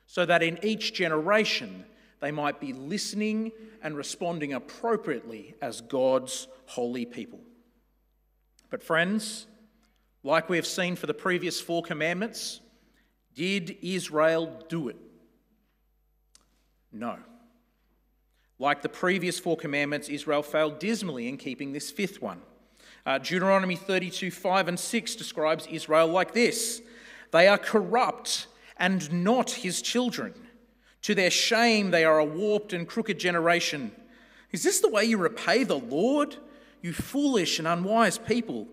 so 0.05 0.23
that 0.23 0.43
in 0.43 0.59
each 0.63 0.93
generation 0.93 1.85
they 2.19 2.31
might 2.31 2.59
be 2.59 2.73
listening 2.73 3.51
and 3.81 3.95
responding 3.95 4.53
appropriately 4.53 5.53
as 5.61 5.81
God's 5.81 6.47
holy 6.65 7.05
people. 7.05 7.39
But, 8.69 8.83
friends, 8.83 9.47
like 10.23 10.49
we 10.49 10.57
have 10.57 10.67
seen 10.67 10.95
for 10.95 11.07
the 11.07 11.13
previous 11.13 11.61
four 11.61 11.83
commandments, 11.83 12.59
did 13.35 13.77
Israel 13.81 14.63
do 14.67 14.89
it? 14.89 14.97
No. 16.91 17.17
Like 18.59 18.81
the 18.81 18.89
previous 18.89 19.39
four 19.39 19.55
commandments, 19.55 20.09
Israel 20.09 20.41
failed 20.41 20.79
dismally 20.79 21.27
in 21.27 21.37
keeping 21.37 21.71
this 21.71 21.91
fifth 21.91 22.21
one. 22.21 22.41
Uh, 23.05 23.19
Deuteronomy 23.19 23.75
32 23.75 24.31
5 24.31 24.67
and 24.67 24.79
6 24.79 25.15
describes 25.15 25.67
Israel 25.67 26.07
like 26.07 26.33
this 26.33 26.81
They 27.31 27.47
are 27.47 27.57
corrupt 27.57 28.47
and 28.77 29.23
not 29.23 29.51
his 29.51 29.81
children. 29.81 30.33
To 31.03 31.15
their 31.15 31.31
shame, 31.31 31.91
they 31.91 32.03
are 32.03 32.19
a 32.19 32.25
warped 32.25 32.73
and 32.73 32.87
crooked 32.87 33.19
generation. 33.19 33.91
Is 34.51 34.63
this 34.63 34.79
the 34.79 34.89
way 34.89 35.05
you 35.05 35.17
repay 35.17 35.63
the 35.63 35.79
Lord, 35.79 36.37
you 36.81 36.93
foolish 36.93 37.59
and 37.59 37.67
unwise 37.67 38.17
people? 38.17 38.67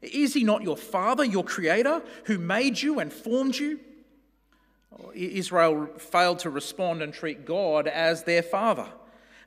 Is 0.00 0.34
he 0.34 0.44
not 0.44 0.62
your 0.62 0.76
father, 0.76 1.24
your 1.24 1.44
creator, 1.44 2.02
who 2.24 2.38
made 2.38 2.80
you 2.80 2.98
and 2.98 3.12
formed 3.12 3.56
you? 3.56 3.80
Oh, 4.92 5.12
Israel 5.14 5.86
failed 5.96 6.40
to 6.40 6.50
respond 6.50 7.02
and 7.02 7.14
treat 7.14 7.46
God 7.46 7.86
as 7.86 8.24
their 8.24 8.42
father. 8.42 8.88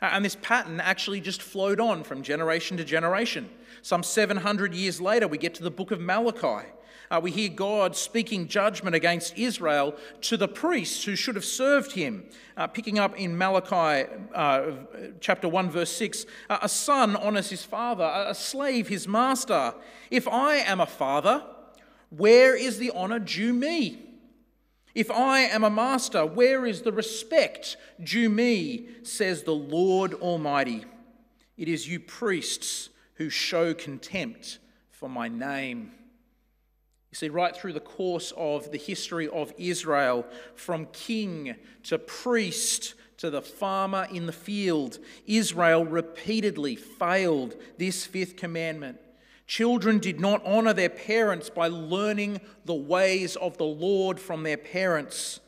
And 0.01 0.23
this 0.23 0.37
pattern 0.41 0.79
actually 0.79 1.21
just 1.21 1.41
flowed 1.41 1.79
on 1.79 2.03
from 2.03 2.21
generation 2.21 2.77
to 2.77 2.83
generation. 2.83 3.49
Some 3.81 4.03
700 4.03 4.73
years 4.73 4.99
later, 5.01 5.27
we 5.27 5.37
get 5.37 5.55
to 5.55 5.63
the 5.63 5.71
book 5.71 5.91
of 5.91 5.99
Malachi. 5.99 6.67
Uh, 7.11 7.19
we 7.21 7.31
hear 7.31 7.49
God 7.49 7.95
speaking 7.95 8.47
judgment 8.47 8.95
against 8.95 9.37
Israel 9.37 9.95
to 10.21 10.37
the 10.37 10.47
priests 10.47 11.03
who 11.03 11.15
should 11.15 11.35
have 11.35 11.45
served 11.45 11.91
him. 11.91 12.25
Uh, 12.57 12.67
picking 12.67 12.97
up 12.97 13.17
in 13.17 13.37
Malachi 13.37 14.09
uh, 14.33 14.71
chapter 15.19 15.47
1, 15.47 15.69
verse 15.69 15.91
6 15.91 16.25
uh, 16.49 16.59
A 16.61 16.69
son 16.69 17.15
honors 17.15 17.49
his 17.49 17.63
father, 17.63 18.11
a 18.27 18.33
slave 18.33 18.87
his 18.87 19.07
master. 19.07 19.73
If 20.09 20.27
I 20.27 20.55
am 20.55 20.79
a 20.79 20.85
father, 20.85 21.43
where 22.09 22.55
is 22.55 22.77
the 22.77 22.91
honor 22.91 23.19
due 23.19 23.53
me? 23.53 24.01
If 24.95 25.11
I 25.11 25.41
am 25.41 25.65
a 25.65 25.69
master, 25.69 26.25
where 26.25 26.65
is 26.65 26.81
the 26.81 26.93
respect 26.93 27.75
due 28.01 28.29
me, 28.29 28.87
says 29.03 29.43
the 29.43 29.51
Lord 29.51 30.13
Almighty? 30.13 30.85
It 31.57 31.67
is 31.67 31.87
you 31.87 31.99
priests 31.99 32.89
who 33.15 33.29
show 33.29 33.73
contempt 33.73 34.59
for 34.89 35.09
my 35.09 35.27
name. 35.27 35.91
You 37.15 37.19
see, 37.19 37.29
right 37.29 37.55
through 37.55 37.71
the 37.71 37.79
course 37.79 38.33
of 38.35 38.71
the 38.71 38.77
history 38.77 39.29
of 39.29 39.53
Israel, 39.57 40.25
from 40.53 40.87
king 40.87 41.55
to 41.83 41.97
priest 41.97 42.93
to 43.19 43.29
the 43.29 43.41
farmer 43.41 44.05
in 44.11 44.25
the 44.25 44.33
field, 44.33 44.99
Israel 45.25 45.85
repeatedly 45.85 46.75
failed 46.75 47.55
this 47.77 48.05
fifth 48.05 48.35
commandment. 48.35 48.97
Children 49.47 49.99
did 49.99 50.19
not 50.19 50.45
honor 50.45 50.73
their 50.73 50.89
parents 50.89 51.49
by 51.49 51.69
learning 51.69 52.41
the 52.65 52.73
ways 52.73 53.37
of 53.37 53.57
the 53.57 53.63
Lord 53.63 54.19
from 54.19 54.43
their 54.43 54.57
parents. 54.57 55.39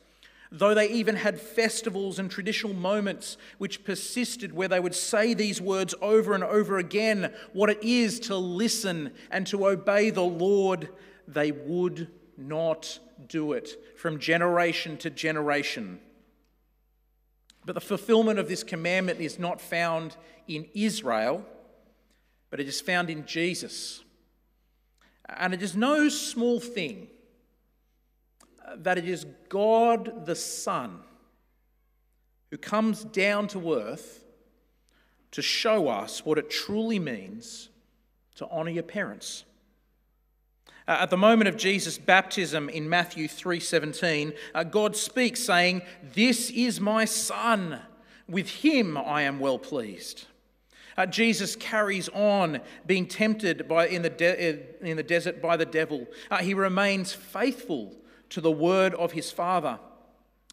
Though 0.50 0.74
they 0.74 0.90
even 0.92 1.18
had 1.18 1.38
festivals 1.38 2.18
and 2.18 2.32
traditional 2.32 2.72
moments 2.72 3.36
which 3.58 3.84
persisted, 3.84 4.54
where 4.54 4.70
they 4.70 4.80
would 4.80 4.96
say 4.96 5.34
these 5.34 5.60
words 5.60 5.94
over 6.02 6.34
and 6.34 6.46
over 6.46 6.78
again 6.78 7.34
what 7.52 7.70
it 7.70 7.84
is 7.84 8.22
to 8.22 8.38
listen 8.38 9.12
and 9.30 9.46
to 9.48 9.68
obey 9.68 10.12
the 10.12 10.22
Lord, 10.22 10.88
they 11.28 11.52
would 11.52 12.10
not 12.38 13.00
do 13.28 13.54
it 13.54 13.98
from 13.98 14.20
generation 14.20 14.98
to 14.98 15.10
generation. 15.10 16.00
But 17.66 17.74
the 17.74 17.82
fulfillment 17.82 18.40
of 18.40 18.48
this 18.48 18.64
commandment 18.64 19.20
is 19.20 19.38
not 19.38 19.60
found 19.60 20.16
in 20.48 20.68
Israel, 20.74 21.46
but 22.50 22.60
it 22.60 22.68
is 22.68 22.80
found 22.80 23.10
in 23.10 23.26
Jesus. 23.26 24.04
And 25.28 25.54
it 25.54 25.62
is 25.62 25.76
no 25.76 26.08
small 26.08 26.60
thing 26.60 27.08
that 28.78 28.98
it 28.98 29.08
is 29.08 29.26
God 29.50 30.26
the 30.26 30.36
Son 30.36 31.00
who 32.52 32.58
comes 32.58 33.04
down 33.04 33.48
to 33.50 33.74
earth 33.74 34.24
to 35.32 35.42
show 35.42 35.90
us 35.90 36.26
what 36.26 36.38
it 36.38 36.50
truly 36.50 37.00
means 37.00 37.70
to 38.36 38.48
honour 38.48 38.72
your 38.72 38.84
parents. 38.84 39.44
Uh, 40.88 40.98
at 41.02 41.10
the 41.10 41.18
moment 41.18 41.50
of 41.50 41.58
Jesus' 41.58 41.98
baptism 41.98 42.70
in 42.70 42.88
Matthew 42.88 43.28
3:17, 43.28 44.34
uh, 44.56 44.64
God 44.64 44.96
speaks 44.96 45.42
saying, 45.42 45.82
"This 46.14 46.50
is 46.50 46.80
my 46.80 47.04
son; 47.04 47.82
with 48.28 48.50
him 48.50 48.98
I 48.98 49.24
am 49.24 49.40
well 49.40 49.60
pleased." 49.60 50.26
Uh, 50.98 51.06
Jesus 51.06 51.56
carries 51.56 52.10
on 52.10 52.62
being 52.86 53.06
tempted 53.06 53.68
by, 53.68 53.88
in, 53.88 54.02
the 54.02 54.10
de- 54.10 54.60
in 54.82 54.98
the 54.98 55.04
desert 55.04 55.42
by 55.42 55.56
the 55.56 55.66
devil. 55.66 56.08
Uh, 56.32 56.38
he 56.38 56.54
remains 56.54 57.14
faithful 57.14 57.96
to 58.30 58.42
the 58.42 58.52
word 58.52 58.96
of 58.96 59.12
his 59.12 59.30
Father. 59.30 59.80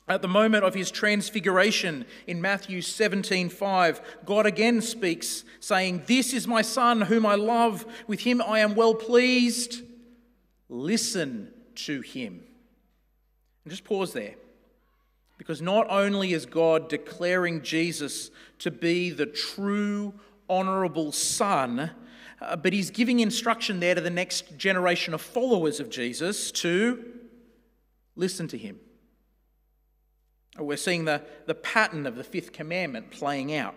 At 0.07 0.21
the 0.21 0.29
moment 0.29 0.65
of 0.65 0.75
his 0.75 0.91
transfiguration 0.91 2.05
in 2.27 2.43
Matthew 2.43 2.83
17:5, 2.83 4.01
God 4.27 4.45
again 4.45 4.83
speaks, 4.83 5.45
saying, 5.61 6.03
This 6.07 6.35
is 6.35 6.47
my 6.47 6.61
Son 6.61 7.03
whom 7.03 7.25
I 7.25 7.37
love, 7.37 7.87
with 8.07 8.21
him 8.21 8.43
I 8.43 8.59
am 8.59 8.75
well 8.75 8.95
pleased. 8.95 9.83
Listen 10.75 11.53
to 11.77 12.01
him. 12.01 12.43
And 13.65 13.71
just 13.71 13.85
pause 13.85 14.13
there. 14.13 14.35
Because 15.39 15.63
not 15.63 15.87
only 15.89 16.33
is 16.33 16.47
God 16.47 16.89
declaring 16.89 17.63
Jesus 17.63 18.33
to 18.59 18.73
be 18.73 19.11
the 19.11 19.27
true, 19.27 20.15
honourable 20.51 21.13
Son, 21.13 21.93
uh, 22.41 22.57
but 22.57 22.73
he's 22.73 22.91
giving 22.91 23.21
instruction 23.21 23.79
there 23.79 23.95
to 23.95 24.01
the 24.01 24.11
next 24.11 24.59
generation 24.59 25.15
of 25.15 25.23
followers 25.23 25.79
of 25.79 25.91
Jesus 25.91 26.51
to 26.51 27.05
listen 28.17 28.49
to 28.49 28.59
him. 28.59 28.81
We're 30.59 30.77
seeing 30.77 31.05
the, 31.05 31.23
the 31.47 31.55
pattern 31.55 32.05
of 32.05 32.17
the 32.17 32.25
fifth 32.25 32.53
commandment 32.53 33.13
playing 33.13 33.55
out. 33.55 33.77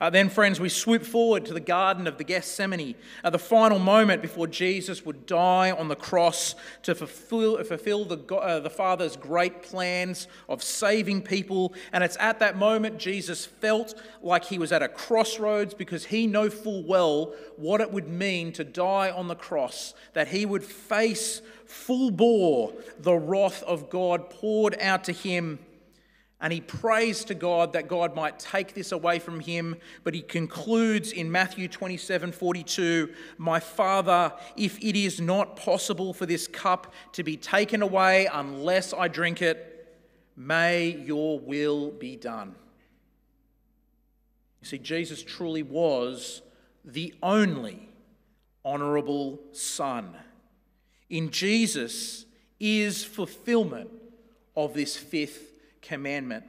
Uh, 0.00 0.08
then, 0.08 0.28
friends, 0.28 0.60
we 0.60 0.68
swoop 0.68 1.02
forward 1.02 1.44
to 1.44 1.52
the 1.52 1.58
Garden 1.58 2.06
of 2.06 2.18
the 2.18 2.24
Gethsemane, 2.24 2.94
uh, 3.24 3.30
the 3.30 3.38
final 3.38 3.80
moment 3.80 4.22
before 4.22 4.46
Jesus 4.46 5.04
would 5.04 5.26
die 5.26 5.72
on 5.72 5.88
the 5.88 5.96
cross 5.96 6.54
to 6.84 6.94
fulfill, 6.94 7.62
fulfill 7.64 8.04
the, 8.04 8.34
uh, 8.36 8.60
the 8.60 8.70
Father's 8.70 9.16
great 9.16 9.60
plans 9.62 10.28
of 10.48 10.62
saving 10.62 11.22
people. 11.22 11.74
And 11.92 12.04
it's 12.04 12.16
at 12.20 12.38
that 12.38 12.56
moment 12.56 12.98
Jesus 12.98 13.44
felt 13.44 14.00
like 14.22 14.44
he 14.44 14.58
was 14.58 14.70
at 14.70 14.84
a 14.84 14.88
crossroads 14.88 15.74
because 15.74 16.06
he 16.06 16.28
knew 16.28 16.48
full 16.48 16.84
well 16.84 17.34
what 17.56 17.80
it 17.80 17.90
would 17.90 18.08
mean 18.08 18.52
to 18.52 18.62
die 18.62 19.10
on 19.10 19.26
the 19.26 19.34
cross, 19.34 19.94
that 20.12 20.28
he 20.28 20.46
would 20.46 20.62
face 20.62 21.42
full 21.66 22.12
bore 22.12 22.72
the 23.00 23.14
wrath 23.14 23.64
of 23.64 23.90
God 23.90 24.30
poured 24.30 24.76
out 24.80 25.02
to 25.04 25.12
him 25.12 25.58
and 26.40 26.52
he 26.52 26.60
prays 26.60 27.24
to 27.24 27.34
God 27.34 27.72
that 27.72 27.88
God 27.88 28.14
might 28.14 28.38
take 28.38 28.72
this 28.72 28.92
away 28.92 29.18
from 29.18 29.40
him. 29.40 29.76
But 30.04 30.14
he 30.14 30.22
concludes 30.22 31.10
in 31.10 31.32
Matthew 31.32 31.66
27 31.66 32.30
42, 32.30 33.12
My 33.38 33.58
Father, 33.58 34.32
if 34.56 34.78
it 34.78 34.96
is 34.96 35.20
not 35.20 35.56
possible 35.56 36.14
for 36.14 36.26
this 36.26 36.46
cup 36.46 36.92
to 37.12 37.24
be 37.24 37.36
taken 37.36 37.82
away 37.82 38.28
unless 38.32 38.94
I 38.94 39.08
drink 39.08 39.42
it, 39.42 39.88
may 40.36 40.90
your 40.90 41.40
will 41.40 41.90
be 41.90 42.14
done. 42.14 42.54
You 44.62 44.68
see, 44.68 44.78
Jesus 44.78 45.22
truly 45.24 45.64
was 45.64 46.42
the 46.84 47.14
only 47.20 47.88
honourable 48.64 49.40
Son. 49.50 50.16
In 51.10 51.30
Jesus 51.30 52.26
is 52.60 53.04
fulfillment 53.04 53.90
of 54.56 54.74
this 54.74 54.96
fifth 54.96 55.47
commandment. 55.88 56.44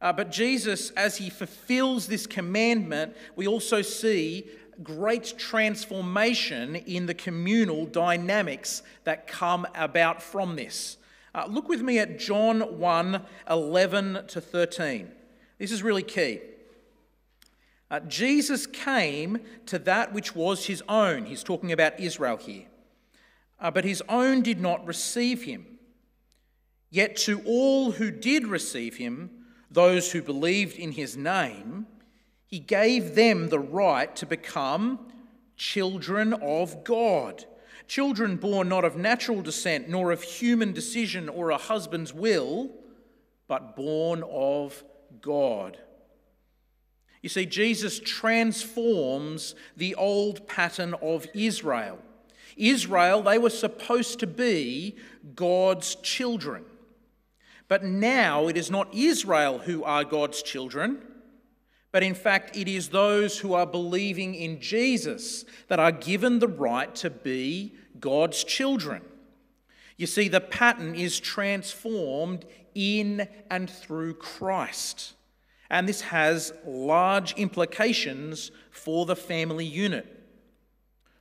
Uh, 0.00 0.12
but 0.12 0.30
Jesus, 0.30 0.90
as 0.90 1.16
he 1.16 1.30
fulfills 1.30 2.06
this 2.06 2.26
commandment, 2.26 3.16
we 3.36 3.46
also 3.46 3.82
see 3.82 4.48
great 4.82 5.34
transformation 5.36 6.76
in 6.76 7.06
the 7.06 7.14
communal 7.14 7.86
dynamics 7.86 8.82
that 9.04 9.26
come 9.26 9.66
about 9.74 10.22
from 10.22 10.56
this. 10.56 10.96
Uh, 11.34 11.46
look 11.48 11.68
with 11.68 11.82
me 11.82 11.98
at 11.98 12.18
John 12.18 12.78
1 12.78 13.24
11 13.48 14.26
to 14.28 14.40
13. 14.40 15.10
This 15.58 15.72
is 15.72 15.82
really 15.82 16.02
key. 16.02 16.40
Uh, 17.90 18.00
Jesus 18.00 18.66
came 18.66 19.38
to 19.66 19.78
that 19.80 20.12
which 20.12 20.34
was 20.34 20.66
his 20.66 20.82
own. 20.88 21.26
He's 21.26 21.42
talking 21.42 21.72
about 21.72 22.00
Israel 22.00 22.36
here. 22.36 22.66
Uh, 23.60 23.70
but 23.70 23.84
his 23.84 24.02
own 24.08 24.42
did 24.42 24.60
not 24.60 24.84
receive 24.86 25.42
him. 25.42 25.71
Yet 26.92 27.16
to 27.16 27.40
all 27.46 27.92
who 27.92 28.10
did 28.10 28.46
receive 28.46 28.98
him, 28.98 29.30
those 29.70 30.12
who 30.12 30.20
believed 30.20 30.76
in 30.76 30.92
his 30.92 31.16
name, 31.16 31.86
he 32.46 32.58
gave 32.58 33.14
them 33.14 33.48
the 33.48 33.58
right 33.58 34.14
to 34.16 34.26
become 34.26 34.98
children 35.56 36.34
of 36.34 36.84
God. 36.84 37.46
Children 37.88 38.36
born 38.36 38.68
not 38.68 38.84
of 38.84 38.94
natural 38.94 39.40
descent, 39.40 39.88
nor 39.88 40.12
of 40.12 40.22
human 40.22 40.74
decision 40.74 41.30
or 41.30 41.48
a 41.48 41.56
husband's 41.56 42.12
will, 42.12 42.70
but 43.48 43.74
born 43.74 44.22
of 44.30 44.84
God. 45.22 45.78
You 47.22 47.30
see, 47.30 47.46
Jesus 47.46 48.00
transforms 48.00 49.54
the 49.78 49.94
old 49.94 50.46
pattern 50.46 50.92
of 51.00 51.26
Israel. 51.32 52.00
Israel, 52.58 53.22
they 53.22 53.38
were 53.38 53.48
supposed 53.48 54.20
to 54.20 54.26
be 54.26 54.96
God's 55.34 55.94
children. 55.94 56.66
But 57.72 57.84
now 57.84 58.48
it 58.48 58.58
is 58.58 58.70
not 58.70 58.92
Israel 58.92 59.60
who 59.60 59.82
are 59.82 60.04
God's 60.04 60.42
children, 60.42 60.98
but 61.90 62.02
in 62.02 62.14
fact 62.14 62.54
it 62.54 62.68
is 62.68 62.90
those 62.90 63.38
who 63.38 63.54
are 63.54 63.64
believing 63.64 64.34
in 64.34 64.60
Jesus 64.60 65.46
that 65.68 65.80
are 65.80 65.90
given 65.90 66.38
the 66.38 66.48
right 66.48 66.94
to 66.96 67.08
be 67.08 67.72
God's 67.98 68.44
children. 68.44 69.00
You 69.96 70.06
see, 70.06 70.28
the 70.28 70.38
pattern 70.38 70.94
is 70.94 71.18
transformed 71.18 72.44
in 72.74 73.26
and 73.50 73.70
through 73.70 74.16
Christ. 74.16 75.14
And 75.70 75.88
this 75.88 76.02
has 76.02 76.52
large 76.66 77.32
implications 77.38 78.50
for 78.70 79.06
the 79.06 79.16
family 79.16 79.64
unit. 79.64 80.28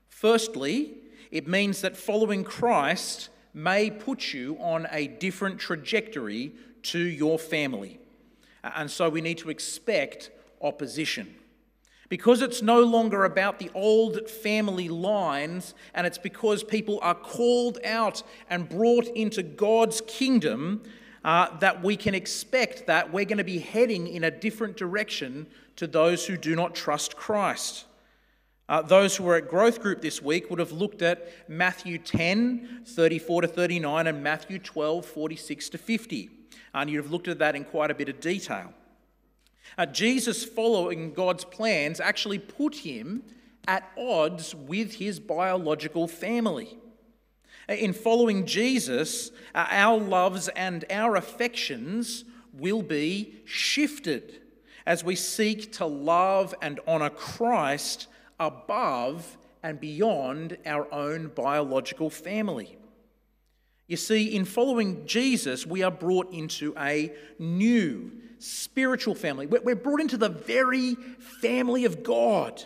Firstly, 0.09 0.95
it 1.31 1.47
means 1.47 1.79
that 1.79 1.95
following 1.95 2.43
Christ 2.43 3.29
may 3.53 3.89
put 3.89 4.33
you 4.33 4.57
on 4.59 4.87
a 4.91 5.07
different 5.07 5.59
trajectory 5.59 6.53
to 6.83 6.99
your 6.99 7.37
family. 7.37 7.99
And 8.63 8.89
so 8.89 9.09
we 9.09 9.21
need 9.21 9.37
to 9.39 9.49
expect 9.49 10.31
opposition. 10.61 11.35
Because 12.09 12.41
it's 12.41 12.61
no 12.61 12.81
longer 12.81 13.23
about 13.23 13.57
the 13.57 13.71
old 13.73 14.29
family 14.29 14.89
lines, 14.89 15.73
and 15.93 16.05
it's 16.05 16.17
because 16.17 16.61
people 16.61 16.99
are 17.01 17.15
called 17.15 17.77
out 17.85 18.21
and 18.49 18.67
brought 18.67 19.07
into 19.07 19.41
God's 19.41 20.01
kingdom, 20.01 20.83
uh, 21.23 21.57
that 21.59 21.81
we 21.81 21.95
can 21.95 22.13
expect 22.13 22.87
that 22.87 23.13
we're 23.13 23.25
going 23.25 23.37
to 23.37 23.43
be 23.43 23.59
heading 23.59 24.07
in 24.07 24.25
a 24.25 24.31
different 24.31 24.75
direction 24.75 25.47
to 25.77 25.87
those 25.87 26.25
who 26.25 26.35
do 26.35 26.55
not 26.55 26.75
trust 26.75 27.15
Christ. 27.15 27.85
Uh, 28.71 28.81
those 28.81 29.17
who 29.17 29.25
were 29.25 29.35
at 29.35 29.49
growth 29.49 29.81
group 29.81 30.01
this 30.01 30.21
week 30.21 30.49
would 30.49 30.57
have 30.57 30.71
looked 30.71 31.01
at 31.01 31.27
Matthew 31.49 31.97
10, 31.97 32.83
34 32.85 33.41
to 33.41 33.47
39, 33.49 34.07
and 34.07 34.23
Matthew 34.23 34.59
12, 34.59 35.05
46 35.05 35.69
to 35.71 35.77
50. 35.77 36.29
And 36.73 36.89
you'd 36.89 37.03
have 37.03 37.11
looked 37.11 37.27
at 37.27 37.39
that 37.39 37.53
in 37.53 37.65
quite 37.65 37.91
a 37.91 37.93
bit 37.93 38.07
of 38.07 38.21
detail. 38.21 38.73
Uh, 39.77 39.87
Jesus, 39.87 40.45
following 40.45 41.11
God's 41.11 41.43
plans, 41.43 41.99
actually 41.99 42.39
put 42.39 42.75
him 42.75 43.23
at 43.67 43.91
odds 43.97 44.55
with 44.55 44.95
his 44.95 45.19
biological 45.19 46.07
family. 46.07 46.77
Uh, 47.67 47.73
in 47.73 47.91
following 47.91 48.45
Jesus, 48.45 49.31
uh, 49.53 49.67
our 49.69 49.99
loves 49.99 50.47
and 50.47 50.85
our 50.89 51.17
affections 51.17 52.23
will 52.53 52.83
be 52.83 53.35
shifted 53.43 54.39
as 54.85 55.03
we 55.03 55.17
seek 55.17 55.73
to 55.73 55.85
love 55.85 56.55
and 56.61 56.79
honour 56.87 57.09
Christ 57.09 58.07
above 58.41 59.37
and 59.63 59.79
beyond 59.79 60.57
our 60.65 60.91
own 60.93 61.31
biological 61.35 62.09
family. 62.09 62.77
You 63.87 63.97
see, 63.97 64.35
in 64.35 64.45
following 64.45 65.05
Jesus, 65.05 65.67
we 65.67 65.83
are 65.83 65.91
brought 65.91 66.33
into 66.33 66.73
a 66.77 67.13
new 67.37 68.11
spiritual 68.39 69.15
family. 69.15 69.45
We're 69.45 69.75
brought 69.75 70.01
into 70.01 70.17
the 70.17 70.29
very 70.29 70.95
family 71.41 71.85
of 71.85 72.03
God. 72.03 72.63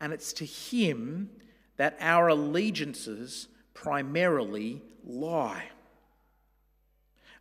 And 0.00 0.12
it's 0.12 0.32
to 0.34 0.44
Him 0.44 1.30
that 1.76 1.96
our 2.00 2.28
allegiances 2.28 3.48
primarily 3.72 4.82
lie. 5.06 5.64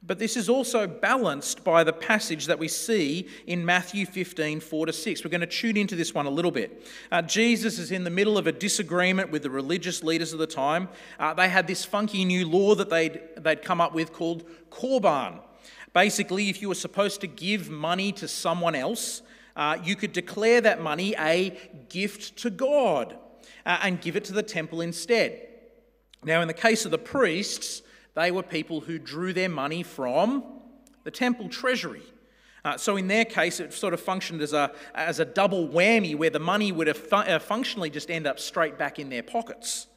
But 0.06 0.20
this 0.20 0.36
is 0.36 0.50
also 0.50 0.86
balanced 0.86 1.64
by 1.64 1.86
the 1.86 1.94
passage 1.94 2.48
that 2.48 2.60
we 2.60 2.68
see 2.68 3.30
in 3.48 3.66
Matthew 3.66 4.06
15, 4.06 4.60
4 4.60 4.86
to 4.88 4.94
6. 4.94 5.24
We're 5.24 5.30
going 5.30 5.42
to 5.42 5.48
tune 5.48 5.78
into 5.78 5.96
this 5.96 6.14
one 6.14 6.26
a 6.26 6.30
little 6.30 6.52
bit. 6.52 6.86
Uh, 7.10 7.22
Jesus 7.22 7.80
is 7.80 7.90
in 7.90 8.04
the 8.04 8.10
middle 8.10 8.38
of 8.38 8.46
a 8.46 8.52
disagreement 8.52 9.32
with 9.32 9.44
the 9.44 9.50
religious 9.50 10.04
leaders 10.04 10.34
of 10.34 10.40
the 10.40 10.48
time. 10.48 10.90
Uh, 11.18 11.34
they 11.34 11.48
had 11.48 11.68
this 11.68 11.86
funky 11.86 12.26
new 12.26 12.46
law 12.46 12.76
that 12.76 12.90
they'd, 12.90 13.22
they'd 13.38 13.62
come 13.62 13.80
up 13.80 13.94
with 13.94 14.12
called 14.12 14.44
Korban. 14.70 15.40
Basically, 15.94 16.50
if 16.50 16.62
you 16.62 16.68
were 16.68 16.76
supposed 16.76 17.22
to 17.22 17.28
give 17.28 17.70
money 17.70 18.12
to 18.14 18.28
someone 18.28 18.76
else, 18.76 19.22
uh, 19.56 19.78
you 19.86 19.96
could 19.96 20.12
declare 20.12 20.60
that 20.60 20.82
money 20.82 21.16
a 21.18 21.58
gift 21.88 22.36
to 22.40 22.50
God 22.50 23.16
uh, 23.66 23.80
and 23.82 24.02
give 24.02 24.18
it 24.18 24.26
to 24.26 24.34
the 24.34 24.44
temple 24.44 24.82
instead. 24.82 25.48
Now, 26.26 26.42
in 26.42 26.50
the 26.50 26.54
case 26.54 26.84
of 26.84 26.92
the 26.92 26.98
priests, 26.98 27.84
they 28.16 28.32
were 28.32 28.44
people 28.44 28.82
who 28.82 29.00
drew 29.00 29.34
their 29.34 29.50
money 29.50 29.84
from 29.84 30.44
the 31.04 31.12
temple 31.12 31.50
treasury. 31.50 32.04
Uh, 32.66 32.78
so 32.78 32.96
in 32.96 33.08
their 33.08 33.26
case, 33.26 33.60
it 33.60 33.74
sort 33.74 33.94
of 33.94 34.00
functioned 34.00 34.42
as 34.42 34.54
a, 34.54 34.72
as 34.96 35.20
a 35.20 35.26
double 35.26 35.68
whammy 35.68 36.16
where 36.16 36.30
the 36.30 36.40
money 36.40 36.72
would 36.72 36.88
have 36.88 36.98
fu- 36.98 37.16
uh, 37.16 37.40
functionally 37.40 37.90
just 37.90 38.10
end 38.10 38.26
up 38.26 38.40
straight 38.40 38.78
back 38.78 39.00
in 39.00 39.10
their 39.10 39.24
pockets. 39.24 39.88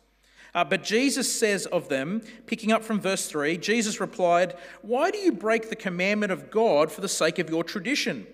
Uh, 0.53 0.65
but 0.65 0.83
Jesus 0.83 1.39
says 1.39 1.67
of 1.67 1.89
them, 1.89 2.23
picking 2.47 2.73
up 2.73 2.83
from 2.83 2.99
verse 2.99 3.29
3, 3.29 3.59
Jesus 3.59 4.01
replied, 4.01 4.57
Why 4.83 5.11
do 5.11 5.19
you 5.19 5.31
break 5.31 5.69
the 5.69 5.77
commandment 5.77 6.33
of 6.33 6.51
God 6.51 6.91
for 6.91 7.03
the 7.03 7.09
sake 7.09 7.39
of 7.39 7.51
your 7.51 7.63
tradition? 7.63 8.27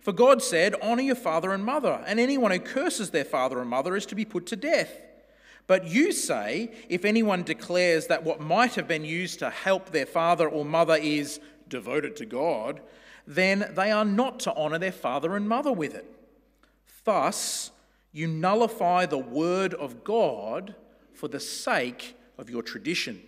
For 0.00 0.12
God 0.12 0.42
said, 0.42 0.74
Honour 0.74 1.02
your 1.02 1.14
father 1.14 1.52
and 1.52 1.64
mother, 1.64 2.02
and 2.06 2.18
anyone 2.18 2.50
who 2.50 2.58
curses 2.58 3.10
their 3.10 3.24
father 3.24 3.60
and 3.60 3.70
mother 3.70 3.96
is 3.96 4.04
to 4.06 4.14
be 4.14 4.24
put 4.24 4.46
to 4.46 4.56
death. 4.56 4.90
But 5.66 5.86
you 5.86 6.12
say, 6.12 6.72
if 6.88 7.04
anyone 7.04 7.42
declares 7.42 8.06
that 8.08 8.24
what 8.24 8.40
might 8.40 8.74
have 8.74 8.88
been 8.88 9.04
used 9.04 9.38
to 9.38 9.50
help 9.50 9.90
their 9.90 10.06
father 10.06 10.48
or 10.48 10.64
mother 10.64 10.96
is 10.96 11.40
devoted 11.68 12.16
to 12.16 12.26
God, 12.26 12.80
then 13.26 13.72
they 13.74 13.90
are 13.90 14.04
not 14.04 14.40
to 14.40 14.54
honour 14.54 14.78
their 14.78 14.92
father 14.92 15.36
and 15.36 15.48
mother 15.48 15.72
with 15.72 15.94
it. 15.94 16.06
Thus, 17.04 17.70
you 18.12 18.26
nullify 18.26 19.06
the 19.06 19.18
word 19.18 19.74
of 19.74 20.02
God 20.02 20.74
for 21.14 21.28
the 21.28 21.40
sake 21.40 22.16
of 22.38 22.50
your 22.50 22.62
tradition. 22.62 23.22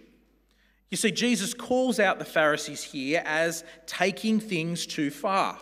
You 0.91 0.97
see, 0.97 1.11
Jesus 1.11 1.55
calls 1.55 1.99
out 2.01 2.19
the 2.19 2.25
Pharisees 2.25 2.83
here 2.83 3.23
as 3.25 3.65
taking 3.87 4.41
things 4.41 4.87
too 4.87 5.11
far. 5.11 5.59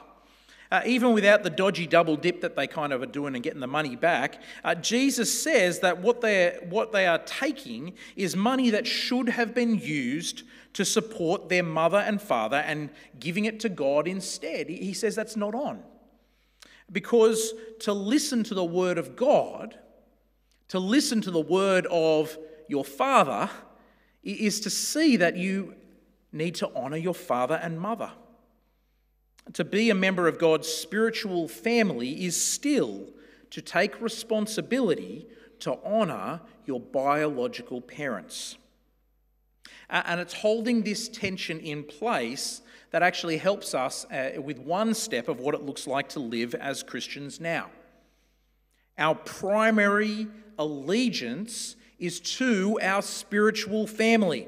Uh, 0.70 0.82
even 0.86 1.12
without 1.12 1.42
the 1.42 1.50
dodgy 1.50 1.86
double 1.86 2.16
dip 2.16 2.40
that 2.40 2.54
they 2.54 2.66
kind 2.66 2.92
of 2.92 3.02
are 3.02 3.06
doing 3.06 3.34
and 3.34 3.42
getting 3.42 3.60
the 3.60 3.66
money 3.66 3.96
back, 3.96 4.40
uh, 4.62 4.74
Jesus 4.74 5.42
says 5.42 5.80
that 5.80 5.98
what, 5.98 6.20
they're, 6.20 6.60
what 6.68 6.92
they 6.92 7.06
are 7.06 7.18
taking 7.18 7.92
is 8.14 8.36
money 8.36 8.70
that 8.70 8.86
should 8.86 9.28
have 9.28 9.52
been 9.52 9.76
used 9.76 10.44
to 10.74 10.84
support 10.84 11.48
their 11.48 11.64
mother 11.64 11.98
and 11.98 12.22
father 12.22 12.58
and 12.58 12.90
giving 13.18 13.46
it 13.46 13.58
to 13.60 13.68
God 13.68 14.06
instead. 14.06 14.68
He 14.68 14.92
says 14.92 15.16
that's 15.16 15.36
not 15.36 15.54
on. 15.54 15.82
Because 16.92 17.52
to 17.80 17.92
listen 17.92 18.44
to 18.44 18.54
the 18.54 18.64
word 18.64 18.98
of 18.98 19.16
God, 19.16 19.76
to 20.68 20.78
listen 20.78 21.20
to 21.22 21.32
the 21.32 21.40
word 21.40 21.86
of 21.90 22.38
your 22.68 22.84
father, 22.84 23.50
is 24.22 24.60
to 24.60 24.70
see 24.70 25.16
that 25.16 25.36
you 25.36 25.74
need 26.32 26.54
to 26.56 26.72
honour 26.74 26.96
your 26.96 27.14
father 27.14 27.58
and 27.60 27.80
mother. 27.80 28.12
To 29.54 29.64
be 29.64 29.90
a 29.90 29.94
member 29.94 30.28
of 30.28 30.38
God's 30.38 30.68
spiritual 30.68 31.48
family 31.48 32.24
is 32.24 32.40
still 32.40 33.08
to 33.50 33.60
take 33.60 34.00
responsibility 34.00 35.26
to 35.60 35.78
honour 35.84 36.40
your 36.66 36.80
biological 36.80 37.80
parents. 37.80 38.56
And 39.88 40.20
it's 40.20 40.34
holding 40.34 40.82
this 40.82 41.08
tension 41.08 41.58
in 41.58 41.82
place 41.82 42.62
that 42.92 43.02
actually 43.02 43.38
helps 43.38 43.74
us 43.74 44.04
uh, 44.06 44.40
with 44.40 44.58
one 44.58 44.94
step 44.94 45.28
of 45.28 45.40
what 45.40 45.54
it 45.54 45.62
looks 45.62 45.86
like 45.86 46.08
to 46.10 46.20
live 46.20 46.54
as 46.54 46.82
Christians 46.82 47.40
now. 47.40 47.70
Our 48.98 49.14
primary 49.14 50.28
allegiance 50.58 51.76
is 51.98 52.20
to 52.20 52.78
our 52.82 53.02
spiritual 53.02 53.86
family. 53.86 54.46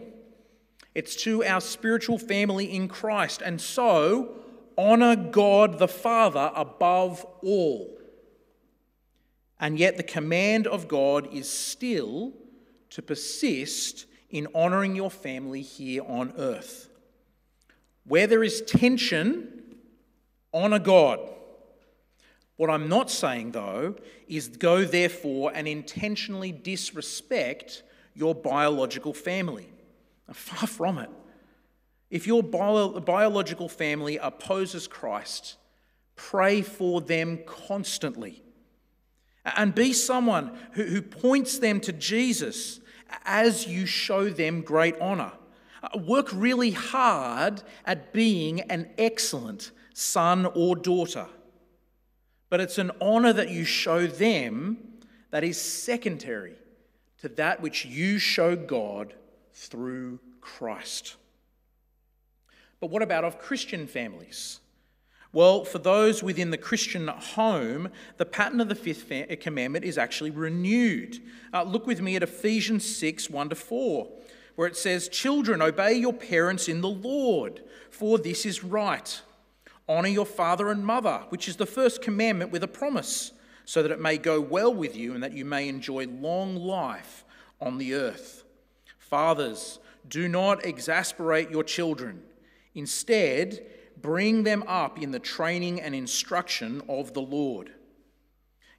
It's 0.94 1.16
to 1.22 1.44
our 1.44 1.60
spiritual 1.60 2.18
family 2.18 2.66
in 2.66 2.86
Christ. 2.86 3.42
And 3.42 3.60
so, 3.60 4.36
honor 4.76 5.16
God 5.16 5.78
the 5.78 5.88
Father 5.88 6.50
above 6.54 7.24
all. 7.42 7.98
And 9.60 9.78
yet, 9.78 9.96
the 9.96 10.02
command 10.02 10.66
of 10.66 10.88
God 10.88 11.32
is 11.32 11.48
still 11.48 12.32
to 12.90 13.02
persist 13.02 14.06
in 14.28 14.48
honoring 14.54 14.96
your 14.96 15.10
family 15.10 15.62
here 15.62 16.02
on 16.06 16.32
earth. 16.36 16.88
Where 18.04 18.26
there 18.26 18.42
is 18.42 18.62
tension, 18.62 19.76
honor 20.52 20.80
God. 20.80 21.20
What 22.56 22.70
I'm 22.70 22.88
not 22.88 23.10
saying, 23.10 23.52
though, 23.52 23.96
is 24.26 24.48
go 24.48 24.84
therefore 24.84 25.52
and 25.54 25.68
intentionally 25.68 26.52
disrespect 26.52 27.82
your 28.14 28.34
biological 28.34 29.14
family. 29.14 29.68
Far 30.32 30.66
from 30.66 30.98
it. 30.98 31.10
If 32.12 32.26
your 32.26 32.42
bio- 32.42 33.00
biological 33.00 33.70
family 33.70 34.18
opposes 34.18 34.86
Christ, 34.86 35.56
pray 36.14 36.60
for 36.60 37.00
them 37.00 37.40
constantly. 37.46 38.42
And 39.46 39.74
be 39.74 39.94
someone 39.94 40.54
who, 40.72 40.84
who 40.84 41.00
points 41.00 41.58
them 41.58 41.80
to 41.80 41.92
Jesus 41.92 42.80
as 43.24 43.66
you 43.66 43.86
show 43.86 44.28
them 44.28 44.60
great 44.60 44.94
honor. 45.00 45.32
Uh, 45.82 45.98
work 46.00 46.28
really 46.34 46.72
hard 46.72 47.62
at 47.86 48.12
being 48.12 48.60
an 48.70 48.90
excellent 48.98 49.70
son 49.94 50.44
or 50.54 50.76
daughter. 50.76 51.26
But 52.50 52.60
it's 52.60 52.76
an 52.76 52.90
honor 53.00 53.32
that 53.32 53.48
you 53.48 53.64
show 53.64 54.06
them 54.06 54.76
that 55.30 55.44
is 55.44 55.58
secondary 55.58 56.56
to 57.22 57.30
that 57.30 57.62
which 57.62 57.86
you 57.86 58.18
show 58.18 58.54
God 58.54 59.14
through 59.54 60.20
Christ. 60.42 61.16
But 62.82 62.90
what 62.90 63.02
about 63.02 63.22
of 63.22 63.38
Christian 63.38 63.86
families? 63.86 64.58
Well, 65.32 65.64
for 65.64 65.78
those 65.78 66.20
within 66.20 66.50
the 66.50 66.58
Christian 66.58 67.06
home, 67.06 67.90
the 68.16 68.26
pattern 68.26 68.60
of 68.60 68.68
the 68.68 68.74
fifth 68.74 69.08
commandment 69.38 69.84
is 69.84 69.96
actually 69.96 70.30
renewed. 70.32 71.22
Uh, 71.54 71.62
look 71.62 71.86
with 71.86 72.00
me 72.00 72.16
at 72.16 72.24
Ephesians 72.24 72.84
6 72.84 73.30
1 73.30 73.50
to 73.50 73.54
4, 73.54 74.08
where 74.56 74.66
it 74.66 74.76
says, 74.76 75.08
Children, 75.08 75.62
obey 75.62 75.92
your 75.92 76.12
parents 76.12 76.68
in 76.68 76.80
the 76.80 76.88
Lord, 76.88 77.62
for 77.88 78.18
this 78.18 78.44
is 78.44 78.64
right. 78.64 79.22
Honour 79.88 80.08
your 80.08 80.26
father 80.26 80.68
and 80.68 80.84
mother, 80.84 81.22
which 81.28 81.46
is 81.46 81.54
the 81.54 81.66
first 81.66 82.02
commandment 82.02 82.50
with 82.50 82.64
a 82.64 82.68
promise, 82.68 83.30
so 83.64 83.80
that 83.84 83.92
it 83.92 84.00
may 84.00 84.18
go 84.18 84.40
well 84.40 84.74
with 84.74 84.96
you 84.96 85.14
and 85.14 85.22
that 85.22 85.34
you 85.34 85.44
may 85.44 85.68
enjoy 85.68 86.08
long 86.08 86.56
life 86.56 87.24
on 87.60 87.78
the 87.78 87.94
earth. 87.94 88.42
Fathers, 88.98 89.78
do 90.08 90.26
not 90.26 90.66
exasperate 90.66 91.48
your 91.48 91.62
children. 91.62 92.24
Instead, 92.74 93.66
bring 94.00 94.42
them 94.42 94.64
up 94.66 95.00
in 95.00 95.10
the 95.10 95.18
training 95.18 95.80
and 95.80 95.94
instruction 95.94 96.82
of 96.88 97.14
the 97.14 97.22
Lord. 97.22 97.72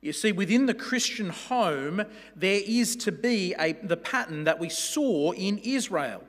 You 0.02 0.12
see, 0.12 0.34
within 0.34 0.66
the 0.66 0.74
Christian 0.74 1.30
home, 1.30 2.04
there 2.36 2.62
is 2.66 2.98
to 2.98 3.12
be 3.12 3.56
a, 3.58 3.72
the 3.72 3.96
pattern 3.96 4.44
that 4.44 4.60
we 4.60 4.68
saw 4.68 5.32
in 5.32 5.60
Israel. 5.60 6.24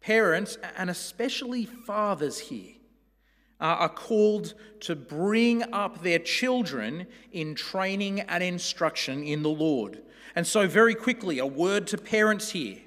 Parents, 0.00 0.58
and 0.76 0.90
especially 0.90 1.64
fathers 1.64 2.38
here, 2.38 2.72
are 3.60 3.88
called 3.88 4.54
to 4.80 4.96
bring 4.96 5.62
up 5.72 6.02
their 6.02 6.18
children 6.18 7.06
in 7.32 7.54
training 7.54 8.20
and 8.20 8.42
instruction 8.42 9.22
in 9.22 9.42
the 9.42 9.48
Lord. 9.48 10.02
And 10.34 10.46
so, 10.46 10.66
very 10.66 10.94
quickly, 10.94 11.38
a 11.38 11.46
word 11.46 11.86
to 11.88 11.98
parents 11.98 12.50
here. 12.50 12.78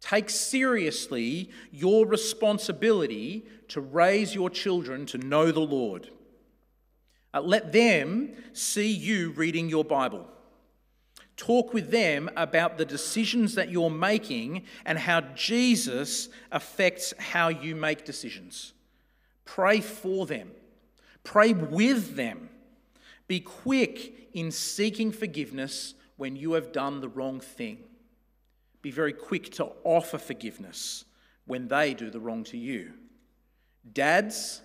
Take 0.00 0.30
seriously 0.30 1.50
your 1.70 2.06
responsibility 2.06 3.46
to 3.68 3.80
raise 3.80 4.34
your 4.34 4.50
children 4.50 5.06
to 5.06 5.18
know 5.18 5.52
the 5.52 5.60
Lord. 5.60 6.08
Uh, 7.32 7.40
let 7.42 7.72
them 7.72 8.30
see 8.52 8.90
you 8.90 9.30
reading 9.32 9.68
your 9.68 9.84
Bible. 9.84 10.26
Talk 11.36 11.72
with 11.72 11.90
them 11.90 12.28
about 12.36 12.76
the 12.76 12.84
decisions 12.84 13.54
that 13.54 13.70
you're 13.70 13.90
making 13.90 14.64
and 14.84 14.98
how 14.98 15.20
Jesus 15.20 16.28
affects 16.50 17.14
how 17.18 17.48
you 17.48 17.74
make 17.74 18.04
decisions. 18.04 18.72
Pray 19.44 19.80
for 19.80 20.26
them, 20.26 20.50
pray 21.24 21.52
with 21.52 22.16
them. 22.16 22.50
Be 23.26 23.40
quick 23.40 24.28
in 24.34 24.50
seeking 24.50 25.12
forgiveness 25.12 25.94
when 26.16 26.36
you 26.36 26.52
have 26.54 26.72
done 26.72 27.00
the 27.00 27.08
wrong 27.08 27.40
thing. 27.40 27.78
Be 28.82 28.90
very 28.90 29.12
quick 29.12 29.50
to 29.52 29.72
offer 29.84 30.18
forgiveness 30.18 31.04
when 31.46 31.68
they 31.68 31.94
do 31.94 32.10
the 32.10 32.20
wrong 32.20 32.44
to 32.44 32.56
you. 32.56 32.92
Dads, 33.92 34.62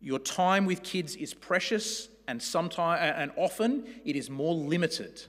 your 0.00 0.18
time 0.18 0.66
with 0.66 0.82
kids 0.82 1.16
is 1.16 1.34
precious 1.34 2.08
and 2.26 2.42
sometimes 2.42 3.00
and 3.16 3.30
often 3.36 3.84
it 4.04 4.16
is 4.16 4.28
more 4.28 4.54
limited. 4.54 5.22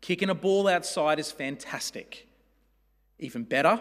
Kicking 0.00 0.30
a 0.30 0.34
ball 0.34 0.68
outside 0.68 1.18
is 1.18 1.32
fantastic. 1.32 2.28
Even 3.18 3.44
better, 3.44 3.80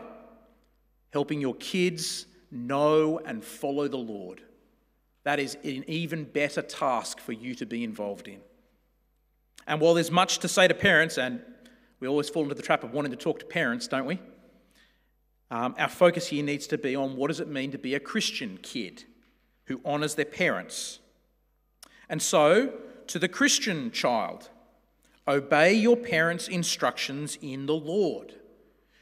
helping 1.12 1.41
your 1.41 1.56
kids 1.56 2.26
know 2.52 3.19
and 3.26 3.43
follow 3.43 3.88
the 3.88 3.97
Lord. 3.97 4.41
That 5.24 5.39
is 5.39 5.56
an 5.63 5.84
even 5.88 6.24
better 6.26 6.62
task 6.62 7.19
for 7.19 7.32
you 7.32 7.56
to 7.56 7.65
be 7.65 7.84
involved 7.84 8.28
in. 8.28 8.39
And 9.67 9.80
while 9.80 9.93
there's 9.93 10.12
much 10.12 10.39
to 10.39 10.47
say 10.47 10.67
to 10.67 10.74
parents, 10.74 11.17
and 11.17 11.41
we 12.01 12.07
always 12.07 12.29
fall 12.29 12.43
into 12.43 12.55
the 12.55 12.63
trap 12.63 12.83
of 12.83 12.91
wanting 12.91 13.11
to 13.11 13.17
talk 13.17 13.39
to 13.39 13.45
parents, 13.45 13.87
don't 13.87 14.05
we? 14.05 14.19
Um, 15.51 15.75
our 15.77 15.87
focus 15.87 16.27
here 16.27 16.43
needs 16.43 16.65
to 16.67 16.77
be 16.77 16.95
on 16.95 17.15
what 17.15 17.27
does 17.27 17.39
it 17.39 17.47
mean 17.47 17.71
to 17.71 17.77
be 17.77 17.93
a 17.93 17.99
Christian 17.99 18.57
kid 18.61 19.05
who 19.65 19.79
honours 19.85 20.15
their 20.15 20.25
parents. 20.25 20.99
And 22.09 22.21
so, 22.21 22.73
to 23.07 23.19
the 23.19 23.27
Christian 23.27 23.91
child, 23.91 24.49
obey 25.27 25.73
your 25.73 25.95
parents' 25.95 26.47
instructions 26.47 27.37
in 27.39 27.67
the 27.67 27.75
Lord. 27.75 28.33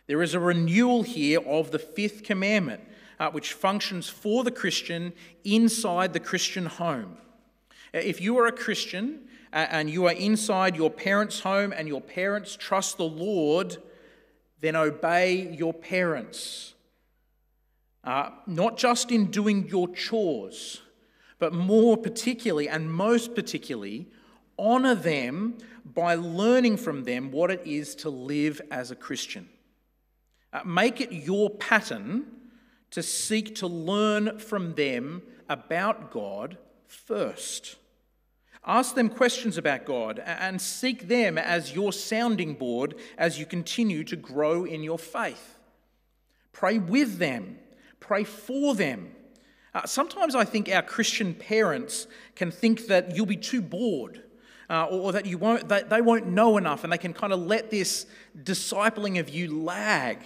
There 0.07 0.21
is 0.21 0.33
a 0.33 0.39
renewal 0.39 1.03
here 1.03 1.39
of 1.39 1.71
the 1.71 1.79
fifth 1.79 2.23
commandment, 2.23 2.81
uh, 3.19 3.31
which 3.31 3.53
functions 3.53 4.09
for 4.09 4.43
the 4.43 4.51
Christian 4.51 5.13
inside 5.45 6.12
the 6.12 6.19
Christian 6.19 6.65
home. 6.65 7.17
If 7.93 8.19
you 8.19 8.38
are 8.39 8.47
a 8.47 8.51
Christian 8.51 9.29
and 9.51 9.89
you 9.89 10.05
are 10.05 10.13
inside 10.13 10.75
your 10.75 10.89
parents' 10.89 11.39
home 11.39 11.73
and 11.75 11.88
your 11.88 12.01
parents 12.01 12.55
trust 12.55 12.97
the 12.97 13.05
Lord, 13.05 13.77
then 14.62 14.75
obey 14.75 15.55
your 15.55 15.73
parents. 15.73 16.73
Uh, 18.03 18.29
not 18.47 18.77
just 18.77 19.12
in 19.12 19.25
doing 19.31 19.67
your 19.67 19.88
chores, 19.89 20.81
but 21.38 21.53
more 21.53 21.97
particularly 21.97 22.69
and 22.69 22.91
most 22.91 23.35
particularly, 23.35 24.07
honour 24.57 24.95
them 24.95 25.57
by 25.85 26.15
learning 26.15 26.77
from 26.77 27.03
them 27.03 27.31
what 27.31 27.49
it 27.49 27.62
is 27.65 27.95
to 27.95 28.09
live 28.09 28.62
as 28.71 28.91
a 28.91 28.95
Christian. 28.95 29.49
Uh, 30.51 30.62
make 30.65 31.01
it 31.01 31.12
your 31.12 31.49
pattern 31.49 32.25
to 32.91 33.03
seek 33.03 33.55
to 33.55 33.67
learn 33.67 34.39
from 34.39 34.73
them 34.75 35.21
about 35.47 36.12
God 36.12 36.57
first. 36.88 37.75
Ask 38.69 38.93
them 38.93 39.10
questions 39.10 39.58
about 39.58 39.86
God 39.86 40.19
and 40.19 40.62
seek 40.62 41.08
them 41.08 41.39
as 41.39 41.73
your 41.73 41.91
sounding 41.91 42.53
board 42.53 42.93
as 43.17 43.39
you 43.39 43.47
continue 43.47 44.03
to 44.03 44.15
grow 44.15 44.63
in 44.63 44.84
your 44.84 44.99
faith. 44.99 45.58
Pray 46.51 46.77
with 46.77 47.17
them, 47.17 47.58
pray 47.99 48.23
for 48.23 48.75
them. 48.75 49.10
Uh, 49.73 49.88
sometimes 49.88 50.36
I 50.36 50.45
think 50.45 50.69
our 50.69 50.84
Christian 50.84 51.34
parents 51.34 52.05
can 52.36 52.51
think 52.51 52.86
that 52.86 53.15
you'll 53.15 53.25
be 53.25 53.38
too 53.38 53.63
bored. 53.63 54.21
Uh, 54.69 54.86
or 54.86 55.13
that 55.13 55.25
you 55.25 55.39
won't, 55.39 55.67
that 55.69 55.89
they 55.89 55.99
won't 55.99 56.27
know 56.27 56.55
enough, 56.55 56.84
and 56.84 56.93
they 56.93 56.97
can 56.99 57.12
kind 57.12 57.34
of 57.34 57.39
let 57.39 57.71
this 57.71 58.05
discipling 58.43 59.19
of 59.19 59.27
you 59.27 59.63
lag. 59.63 60.19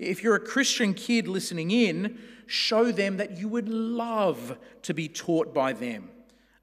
If 0.00 0.24
you're 0.24 0.34
a 0.34 0.40
Christian 0.40 0.94
kid 0.94 1.28
listening 1.28 1.70
in, 1.70 2.18
show 2.48 2.90
them 2.90 3.18
that 3.18 3.38
you 3.38 3.46
would 3.46 3.68
love 3.68 4.58
to 4.82 4.94
be 4.94 5.06
taught 5.06 5.54
by 5.54 5.74
them 5.74 6.10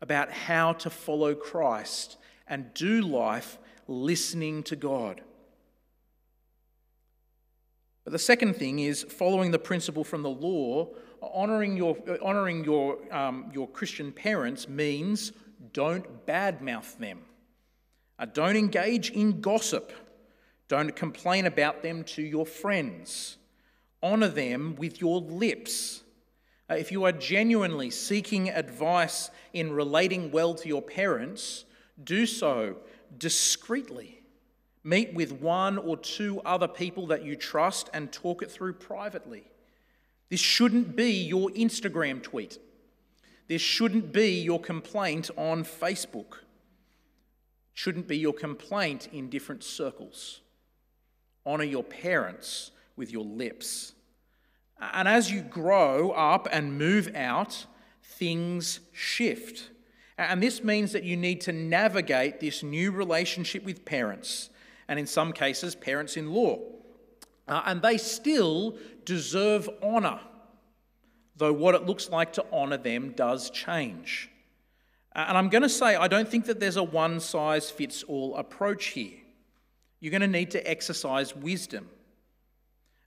about 0.01 0.31
how 0.31 0.73
to 0.73 0.89
follow 0.89 1.35
Christ 1.35 2.17
and 2.47 2.73
do 2.73 3.01
life 3.01 3.57
listening 3.87 4.63
to 4.63 4.75
God. 4.75 5.21
But 8.03 8.11
the 8.11 8.19
second 8.19 8.55
thing 8.55 8.79
is 8.79 9.03
following 9.03 9.51
the 9.51 9.59
principle 9.59 10.03
from 10.03 10.21
the 10.21 10.29
law, 10.29 10.89
honoring 11.21 11.75
your, 11.75 11.97
honoring 12.21 12.63
your, 12.63 12.97
um, 13.13 13.49
your 13.51 13.67
Christian 13.67 14.11
parents 14.11 14.69
means 14.69 15.31
don't 15.73 16.25
badmouth 16.27 16.97
them. 16.97 17.21
Uh, 18.19 18.25
don't 18.25 18.55
engage 18.55 19.09
in 19.09 19.41
gossip. 19.41 19.91
Don't 20.67 20.95
complain 20.95 21.45
about 21.45 21.81
them 21.81 22.03
to 22.03 22.21
your 22.21 22.45
friends. 22.45 23.37
Honor 24.01 24.27
them 24.27 24.75
with 24.75 25.01
your 25.01 25.19
lips 25.19 26.03
uh, 26.69 26.73
if 26.73 26.91
you 26.91 27.03
are 27.03 27.11
genuinely 27.11 27.89
seeking 27.89 28.49
advice 28.49 29.29
in 29.53 29.71
relating 29.71 30.31
well 30.31 30.55
to 30.55 30.67
your 30.67 30.81
parents, 30.81 31.65
do 32.03 32.25
so 32.25 32.77
discreetly. 33.17 34.21
Meet 34.83 35.13
with 35.13 35.31
one 35.31 35.77
or 35.77 35.97
two 35.97 36.41
other 36.41 36.67
people 36.67 37.07
that 37.07 37.23
you 37.23 37.35
trust 37.35 37.89
and 37.93 38.11
talk 38.11 38.41
it 38.43 38.51
through 38.51 38.73
privately. 38.73 39.43
This 40.29 40.39
shouldn't 40.39 40.95
be 40.95 41.11
your 41.11 41.49
Instagram 41.51 42.21
tweet. 42.21 42.59
This 43.47 43.61
shouldn't 43.61 44.11
be 44.11 44.41
your 44.41 44.59
complaint 44.59 45.29
on 45.37 45.63
Facebook. 45.63 46.37
Shouldn't 47.73 48.07
be 48.07 48.17
your 48.17 48.33
complaint 48.33 49.09
in 49.11 49.29
different 49.29 49.63
circles. 49.63 50.41
Honour 51.45 51.65
your 51.65 51.83
parents 51.83 52.71
with 52.95 53.11
your 53.11 53.25
lips. 53.25 53.94
And 54.79 55.07
as 55.07 55.31
you 55.31 55.41
grow 55.41 56.11
up 56.11 56.47
and 56.51 56.77
move 56.77 57.15
out, 57.15 57.65
things 58.03 58.79
shift. 58.91 59.69
And 60.17 60.41
this 60.41 60.63
means 60.63 60.91
that 60.93 61.03
you 61.03 61.17
need 61.17 61.41
to 61.41 61.51
navigate 61.51 62.39
this 62.39 62.63
new 62.63 62.91
relationship 62.91 63.63
with 63.63 63.83
parents, 63.83 64.49
and 64.87 64.97
in 64.97 65.07
some 65.07 65.33
cases, 65.33 65.75
parents 65.75 66.15
in 66.15 66.31
law. 66.31 66.59
Uh, 67.47 67.61
and 67.65 67.81
they 67.81 67.97
still 67.97 68.77
deserve 69.03 69.69
honour, 69.83 70.19
though 71.35 71.53
what 71.53 71.75
it 71.75 71.85
looks 71.85 72.09
like 72.09 72.33
to 72.33 72.45
honour 72.51 72.77
them 72.77 73.11
does 73.11 73.49
change. 73.49 74.29
And 75.13 75.37
I'm 75.37 75.49
going 75.49 75.61
to 75.61 75.69
say, 75.69 75.95
I 75.95 76.07
don't 76.07 76.27
think 76.27 76.45
that 76.45 76.59
there's 76.59 76.75
a 76.77 76.83
one 76.83 77.19
size 77.19 77.69
fits 77.69 78.03
all 78.03 78.35
approach 78.35 78.87
here. 78.87 79.17
You're 79.99 80.11
going 80.11 80.21
to 80.21 80.27
need 80.27 80.51
to 80.51 80.69
exercise 80.69 81.35
wisdom. 81.35 81.89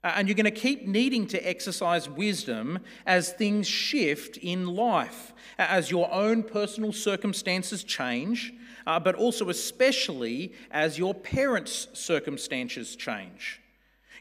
Uh, 0.03 0.13
and 0.15 0.27
you're 0.27 0.35
going 0.35 0.45
to 0.45 0.51
keep 0.51 0.87
needing 0.87 1.27
to 1.27 1.47
exercise 1.47 2.09
wisdom 2.09 2.79
as 3.05 3.33
things 3.33 3.67
shift 3.67 4.37
in 4.37 4.65
life, 4.65 5.33
as 5.57 5.91
your 5.91 6.11
own 6.13 6.41
personal 6.41 6.93
circumstances 6.93 7.83
change, 7.83 8.53
uh, 8.87 8.99
but 8.99 9.15
also 9.15 9.49
especially 9.49 10.53
as 10.71 10.97
your 10.97 11.13
parents' 11.13 11.87
circumstances 11.93 12.95
change. 12.95 13.59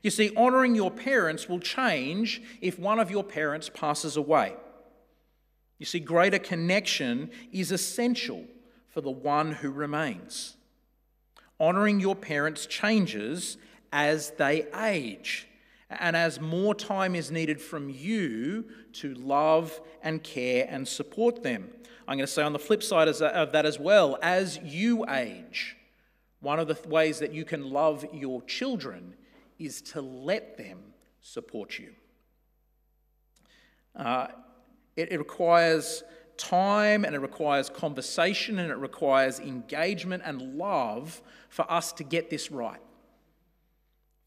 You 0.03 0.11
see, 0.11 0.35
honouring 0.37 0.75
your 0.75 0.91
parents 0.91 1.49
will 1.49 1.61
change 1.61 2.43
if 2.61 2.79
one 2.79 2.99
of 2.99 3.11
your 3.11 3.25
parents 3.25 3.71
passes 3.73 4.17
away. 4.17 4.55
You 5.79 5.87
see, 5.87 6.01
greater 6.01 6.39
connection 6.41 7.31
is 7.53 7.71
essential 7.71 8.45
for 8.89 9.01
the 9.01 9.11
one 9.11 9.53
who 9.53 9.71
remains. 9.71 10.57
Honouring 11.61 12.01
your 12.01 12.17
parents 12.17 12.67
changes 12.67 13.57
as 13.93 14.31
they 14.33 14.67
age 14.75 15.48
and 15.91 16.17
as 16.17 16.41
more 16.41 16.75
time 16.75 17.15
is 17.15 17.31
needed 17.31 17.61
from 17.61 17.89
you 17.89 18.67
to 18.93 19.15
love 19.15 19.81
and 20.03 20.23
care 20.23 20.67
and 20.69 20.87
support 20.87 21.43
them. 21.43 21.71
I'm 22.07 22.17
going 22.17 22.27
to 22.27 22.33
say 22.33 22.43
on 22.43 22.53
the 22.53 22.59
flip 22.59 22.83
side 22.83 23.09
of 23.09 23.53
that 23.53 23.67
as 23.67 23.79
well, 23.79 24.19
as 24.23 24.59
you 24.63 25.05
age, 25.09 25.77
one 26.41 26.59
of 26.59 26.69
the 26.69 26.79
ways 26.89 27.19
that 27.19 27.33
you 27.33 27.45
can 27.45 27.71
love 27.71 28.07
your 28.13 28.43
children 28.43 29.15
is 29.59 29.83
to 29.83 30.01
let 30.01 30.57
them 30.57 30.79
support 31.21 31.79
you. 31.79 31.93
Uh, 33.97 34.29
it, 34.97 35.13
it 35.13 35.19
requires 35.19 36.05
time 36.37 37.05
and 37.05 37.15
it 37.15 37.19
requires 37.19 37.69
conversation 37.69 38.59
and 38.59 38.71
it 38.71 38.77
requires 38.77 39.41
engagement 39.41 40.23
and 40.25 40.57
love 40.57 41.21
for 41.49 41.71
us 41.71 41.93
to 41.93 42.05
get 42.05 42.31
this 42.31 42.51
right. 42.51 42.81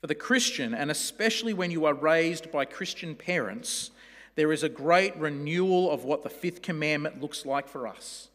For 0.01 0.07
the 0.07 0.15
Christian, 0.15 0.73
and 0.73 0.89
especially 0.89 1.53
when 1.53 1.69
you 1.69 1.85
are 1.85 1.93
raised 1.93 2.51
by 2.51 2.65
Christian 2.65 3.15
parents, 3.15 3.91
there 4.35 4.51
is 4.51 4.63
a 4.63 4.69
great 4.69 5.15
renewal 5.15 5.91
of 5.91 6.03
what 6.03 6.23
the 6.23 6.29
fifth 6.29 6.63
commandment 6.63 7.21
looks 7.21 7.45
like 7.45 7.67
for 7.67 7.87
us 7.87 8.29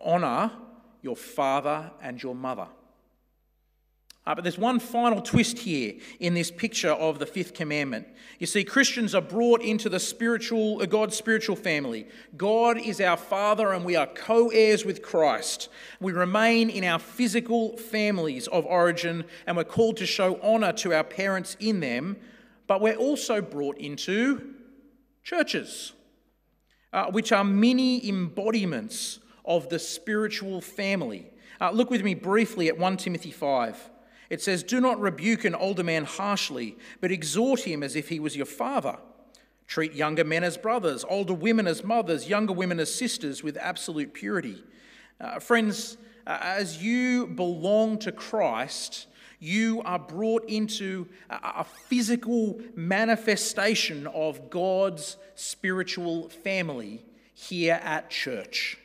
honour 0.00 0.52
your 1.00 1.16
father 1.16 1.90
and 2.02 2.22
your 2.22 2.34
mother. 2.34 2.66
Uh, 4.26 4.34
but 4.34 4.42
there's 4.42 4.56
one 4.56 4.78
final 4.78 5.20
twist 5.20 5.58
here 5.58 5.92
in 6.18 6.32
this 6.32 6.50
picture 6.50 6.92
of 6.92 7.18
the 7.18 7.26
fifth 7.26 7.52
commandment. 7.52 8.06
You 8.38 8.46
see, 8.46 8.64
Christians 8.64 9.14
are 9.14 9.20
brought 9.20 9.60
into 9.60 9.90
the 9.90 10.00
spiritual, 10.00 10.80
uh, 10.80 10.86
God's 10.86 11.14
spiritual 11.14 11.56
family. 11.56 12.08
God 12.34 12.78
is 12.78 13.02
our 13.02 13.18
Father, 13.18 13.72
and 13.72 13.84
we 13.84 13.96
are 13.96 14.06
co 14.06 14.48
heirs 14.48 14.86
with 14.86 15.02
Christ. 15.02 15.68
We 16.00 16.12
remain 16.12 16.70
in 16.70 16.84
our 16.84 16.98
physical 16.98 17.76
families 17.76 18.48
of 18.48 18.64
origin, 18.64 19.24
and 19.46 19.58
we're 19.58 19.64
called 19.64 19.98
to 19.98 20.06
show 20.06 20.40
honour 20.40 20.72
to 20.74 20.94
our 20.94 21.04
parents 21.04 21.58
in 21.60 21.80
them, 21.80 22.16
but 22.66 22.80
we're 22.80 22.96
also 22.96 23.42
brought 23.42 23.76
into 23.76 24.54
churches, 25.22 25.92
uh, 26.94 27.10
which 27.10 27.30
are 27.30 27.44
mini 27.44 28.08
embodiments 28.08 29.18
of 29.44 29.68
the 29.68 29.78
spiritual 29.78 30.62
family. 30.62 31.30
Uh, 31.60 31.70
look 31.72 31.90
with 31.90 32.02
me 32.02 32.14
briefly 32.14 32.68
at 32.68 32.78
1 32.78 32.96
Timothy 32.96 33.30
5. 33.30 33.90
It 34.30 34.42
says, 34.42 34.62
Do 34.62 34.80
not 34.80 35.00
rebuke 35.00 35.44
an 35.44 35.54
older 35.54 35.84
man 35.84 36.04
harshly, 36.04 36.76
but 37.00 37.12
exhort 37.12 37.60
him 37.60 37.82
as 37.82 37.96
if 37.96 38.08
he 38.08 38.20
was 38.20 38.36
your 38.36 38.46
father. 38.46 38.98
Treat 39.66 39.94
younger 39.94 40.24
men 40.24 40.44
as 40.44 40.56
brothers, 40.56 41.04
older 41.08 41.34
women 41.34 41.66
as 41.66 41.82
mothers, 41.82 42.28
younger 42.28 42.52
women 42.52 42.78
as 42.78 42.94
sisters 42.94 43.42
with 43.42 43.56
absolute 43.56 44.12
purity. 44.12 44.62
Uh, 45.20 45.38
friends, 45.38 45.96
uh, 46.26 46.38
as 46.40 46.82
you 46.82 47.26
belong 47.26 47.98
to 47.98 48.12
Christ, 48.12 49.06
you 49.40 49.82
are 49.82 49.98
brought 49.98 50.44
into 50.48 51.06
a, 51.30 51.34
a 51.34 51.64
physical 51.64 52.60
manifestation 52.74 54.06
of 54.08 54.50
God's 54.50 55.16
spiritual 55.34 56.28
family 56.28 57.04
here 57.34 57.80
at 57.82 58.10
church. 58.10 58.78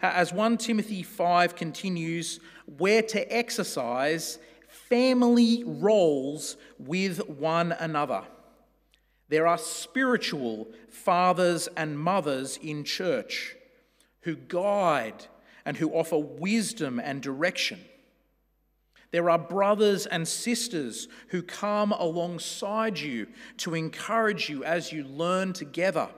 As 0.00 0.32
1 0.32 0.58
Timothy 0.58 1.02
5 1.02 1.54
continues, 1.54 2.40
we're 2.66 3.02
to 3.02 3.32
exercise 3.32 4.38
family 4.92 5.64
roles 5.64 6.58
with 6.78 7.26
one 7.26 7.72
another. 7.72 8.22
There 9.30 9.46
are 9.46 9.56
spiritual 9.56 10.68
fathers 10.90 11.66
and 11.78 11.98
mothers 11.98 12.58
in 12.62 12.84
church 12.84 13.56
who 14.20 14.36
guide 14.36 15.24
and 15.64 15.78
who 15.78 15.88
offer 15.92 16.18
wisdom 16.18 17.00
and 17.00 17.22
direction. 17.22 17.80
There 19.12 19.30
are 19.30 19.38
brothers 19.38 20.04
and 20.04 20.28
sisters 20.28 21.08
who 21.28 21.40
come 21.40 21.92
alongside 21.92 22.98
you 22.98 23.28
to 23.58 23.74
encourage 23.74 24.50
you 24.50 24.62
as 24.62 24.92
you 24.92 25.04
learn 25.04 25.54
together. 25.54 26.10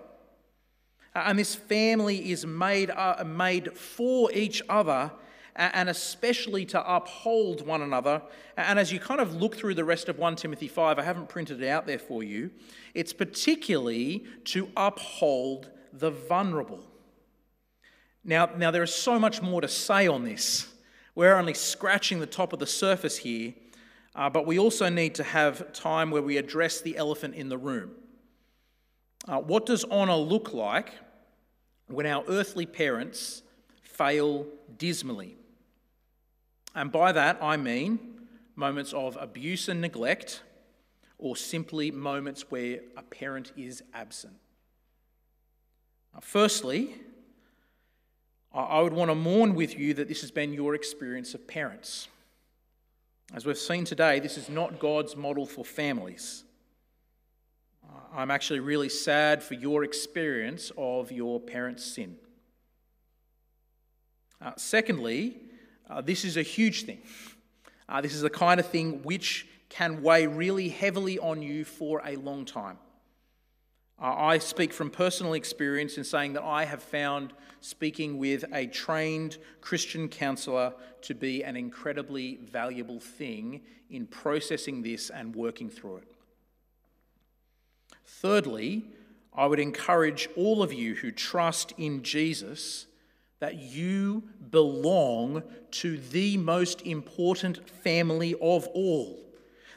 And 1.15 1.39
this 1.39 1.55
family 1.55 2.33
is 2.33 2.45
made, 2.45 2.91
uh, 2.91 3.23
made 3.25 3.79
for 3.79 4.33
each 4.33 4.63
other 4.69 5.13
and 5.57 5.89
especially 5.89 6.65
to 6.67 6.95
uphold 6.95 7.67
one 7.67 7.83
another. 7.83 8.23
And 8.57 8.79
as 8.79 8.93
you 8.93 8.99
kind 8.99 9.21
of 9.21 9.35
look 9.35 9.57
through 9.57 9.75
the 9.75 9.85
rest 9.85 10.09
of 10.09 10.19
1 10.19 10.37
Timothy 10.37 10.69
5, 10.69 10.99
I 10.99 11.03
haven't 11.03 11.29
printed 11.29 11.63
it 11.63 11.69
out 11.69 11.87
there 11.87 11.99
for 11.99 12.23
you, 12.23 12.51
it's 12.95 13.13
particularly 13.13 14.25
to 14.47 14.69
uphold 14.77 15.71
the 15.93 16.11
vulnerable. 16.11 16.81
Now, 18.25 18.47
now 18.57 18.71
there 18.71 18.83
is 18.83 18.95
so 18.95 19.19
much 19.19 19.43
more 19.43 19.61
to 19.61 19.69
say 19.69 20.09
on 20.09 20.25
this. 20.25 20.67
We're 21.15 21.37
only 21.37 21.55
scratching 21.55 22.19
the 22.19 22.27
top 22.27 22.53
of 22.53 22.59
the 22.59 22.67
surface 22.67 23.19
here, 23.19 23.55
uh, 24.17 24.31
but 24.31 24.47
we 24.47 24.59
also 24.59 24.89
need 24.89 25.15
to 25.17 25.23
have 25.23 25.73
time 25.73 26.11
where 26.11 26.23
we 26.23 26.39
address 26.39 26.81
the 26.81 26.97
elephant 26.97 27.35
in 27.35 27.49
the 27.49 27.59
room. 27.59 27.93
Uh, 29.29 29.39
what 29.39 29.67
does 29.67 29.85
honour 29.85 30.17
look 30.17 30.53
like 30.53 30.93
when 31.87 32.07
our 32.07 32.25
earthly 32.29 32.67
parents 32.67 33.43
fail 33.83 34.47
dismally? 34.77 35.37
And 36.75 36.91
by 36.91 37.13
that, 37.13 37.39
I 37.41 37.57
mean 37.57 37.99
moments 38.57 38.93
of 38.93 39.17
abuse 39.21 39.69
and 39.69 39.81
neglect, 39.81 40.43
or 41.19 41.37
simply 41.37 41.91
moments 41.91 42.51
where 42.51 42.81
a 42.97 43.03
parent 43.03 43.53
is 43.57 43.83
absent. 43.93 44.35
Firstly, 46.21 46.95
I 48.53 48.81
would 48.81 48.93
want 48.93 49.11
to 49.11 49.17
mourn 49.17 49.55
with 49.55 49.77
you 49.77 49.95
that 49.95 50.07
this 50.07 50.21
has 50.21 50.31
been 50.31 50.53
your 50.53 50.75
experience 50.75 51.35
of 51.35 51.49
parents. 51.49 52.09
As 53.33 53.45
we've 53.45 53.59
seen 53.59 53.85
today, 53.85 54.21
this 54.21 54.39
is 54.39 54.49
not 54.49 54.79
God's 54.79 55.17
model 55.17 55.47
for 55.47 55.65
families. 55.65 56.45
I'm 58.13 58.31
actually 58.31 58.61
really 58.61 58.89
sad 58.89 59.43
for 59.43 59.55
your 59.55 59.83
experience 59.83 60.71
of 60.79 61.11
your 61.11 61.41
parents' 61.41 61.85
sin. 61.85 62.17
Uh, 64.41 64.53
secondly, 64.57 65.37
uh, 65.89 66.01
this 66.01 66.25
is 66.25 66.37
a 66.37 66.43
huge 66.43 66.85
thing. 66.85 66.99
Uh, 67.89 68.01
this 68.01 68.15
is 68.15 68.23
the 68.23 68.31
kind 68.31 68.59
of 68.59 68.67
thing 68.67 69.03
which 69.03 69.47
can 69.69 70.03
weigh 70.03 70.27
really 70.27 70.69
heavily 70.69 71.19
on 71.19 71.43
you 71.43 71.65
for 71.65 72.01
a 72.05 72.17
long 72.17 72.45
time. 72.45 72.79
Uh, 74.01 74.15
I 74.15 74.39
speak 74.39 74.73
from 74.73 74.91
personal 74.91 75.35
experience 75.35 75.99
in 75.99 76.05
saying 76.05 76.33
that 76.35 76.43
I 76.43 76.65
have 76.65 76.83
found 76.83 77.33
speaking 77.61 78.19
with 78.19 78.45
a 78.53 78.67
trained 78.67 79.39
Christian 79.61 80.09
counselor 80.09 80.75
to 81.03 81.15
be 81.15 81.45
an 81.45 81.57
incredibly 81.57 82.37
valuable 82.37 83.01
thing 83.01 83.63
in 83.91 84.07
processing 84.07 84.83
this 84.83 85.11
and 85.11 85.35
working 85.35 85.71
through 85.71 85.99
it. 85.99 86.09
Thirdly, 88.05 88.85
I 89.33 89.47
would 89.47 89.61
encourage 89.61 90.29
all 90.37 90.63
of 90.63 90.73
you 90.73 90.95
who 90.95 91.11
trust 91.11 91.73
in 91.79 92.03
Jesus 92.03 92.87
that 93.45 93.61
you 93.61 94.23
belong 94.51 95.43
to 95.71 95.99
the 95.99 96.35
most 96.39 96.81
important 96.81 97.69
family 97.69 98.35
of 98.41 98.67
all, 98.69 99.23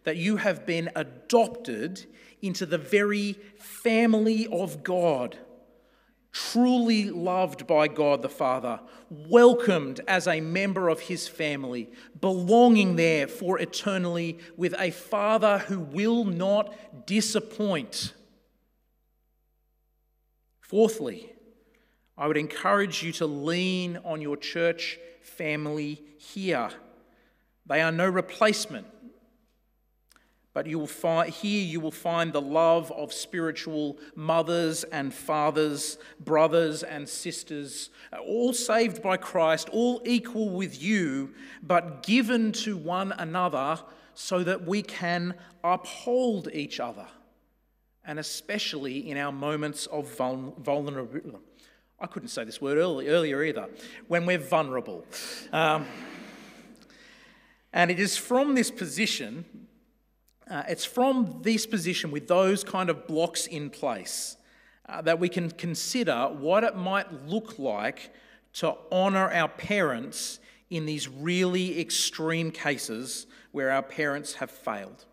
that 0.06 0.16
you 0.16 0.38
have 0.38 0.66
been 0.66 0.90
adopted 0.96 2.06
into 2.42 2.66
the 2.66 2.78
very 2.78 3.34
family 3.58 4.48
of 4.54 4.86
God. 4.86 5.38
truly 6.38 7.10
loved 7.10 7.66
by 7.66 7.88
God 7.88 8.22
the 8.22 8.30
Father, 8.30 8.80
welcomed 9.10 10.02
as 10.08 10.28
a 10.28 10.40
member 10.40 10.88
of 10.88 11.00
his 11.00 11.28
family, 11.28 11.90
belonging 12.22 12.96
there 12.96 13.28
for 13.28 13.60
eternally 13.60 14.38
with 14.56 14.76
a 14.78 14.92
Father 14.92 15.58
who 15.58 15.80
will 15.80 16.24
not 16.26 17.08
disappoint. 17.08 18.14
Fourthly, 20.62 21.32
I 22.18 22.28
would 22.28 22.38
encourage 22.38 23.04
you 23.04 23.12
to 23.14 23.28
lean 23.28 24.00
on 24.04 24.22
your 24.22 24.38
church 24.38 25.00
family 25.22 26.02
here. 26.18 26.70
They 27.66 27.82
are 27.82 27.92
no 27.92 28.08
replacement 28.08 28.88
but 30.58 30.66
you 30.66 30.80
will 30.80 30.88
find, 30.88 31.32
here 31.32 31.64
you 31.64 31.80
will 31.80 31.92
find 31.92 32.34
the 32.34 32.42
love 32.42 32.92
of 32.94 33.14
spiritual 33.14 33.96
mothers 34.16 34.84
and 34.86 35.14
fathers, 35.14 36.00
brothers 36.20 36.82
and 36.82 37.08
sisters, 37.08 37.92
all 38.26 38.54
saved 38.54 39.04
by 39.04 39.18
Christ, 39.18 39.70
all 39.70 40.02
equal 40.04 40.50
with 40.50 40.82
you, 40.82 41.32
but 41.62 42.02
given 42.02 42.52
to 42.54 42.76
one 42.76 43.12
another 43.20 43.80
so 44.16 44.44
that 44.44 44.66
we 44.66 44.82
can 44.82 45.36
uphold 45.64 46.50
each 46.52 46.80
other, 46.80 47.06
and 48.04 48.18
especially 48.18 49.12
in 49.12 49.16
our 49.16 49.32
moments 49.32 49.86
of 49.86 50.10
vulnerability. 50.18 51.38
I 52.00 52.08
couldn't 52.08 52.30
say 52.30 52.44
this 52.44 52.62
word 52.62 52.78
early, 52.78 53.08
earlier 53.08 53.44
either, 53.44 53.68
when 54.08 54.26
we're 54.26 54.38
vulnerable. 54.38 55.06
Um, 55.52 55.86
and 57.74 57.92
it 57.92 58.00
is 58.00 58.18
from 58.18 58.56
this 58.56 58.72
position 58.72 59.46
uh, 60.50 60.64
it's 60.70 60.86
from 60.86 61.40
this 61.42 61.66
position 61.66 62.10
with 62.12 62.28
those 62.28 62.64
kind 62.64 62.90
of 62.90 63.06
blocks 63.06 63.48
in 63.48 63.70
place 63.70 64.38
uh, 64.88 65.02
that 65.02 65.20
we 65.20 65.28
can 65.28 65.52
consider 65.52 66.28
what 66.28 66.64
it 66.64 66.76
might 66.76 67.28
look 67.28 67.60
like 67.60 68.14
to 68.54 68.76
honour 68.92 69.30
our 69.32 69.50
parents 69.50 70.40
in 70.70 70.86
these 70.86 71.08
really 71.08 71.80
extreme 71.80 72.52
cases 72.52 73.28
where 73.52 73.72
our 73.72 73.84
parents 73.84 74.36
have 74.36 74.50
failed. 74.50 75.06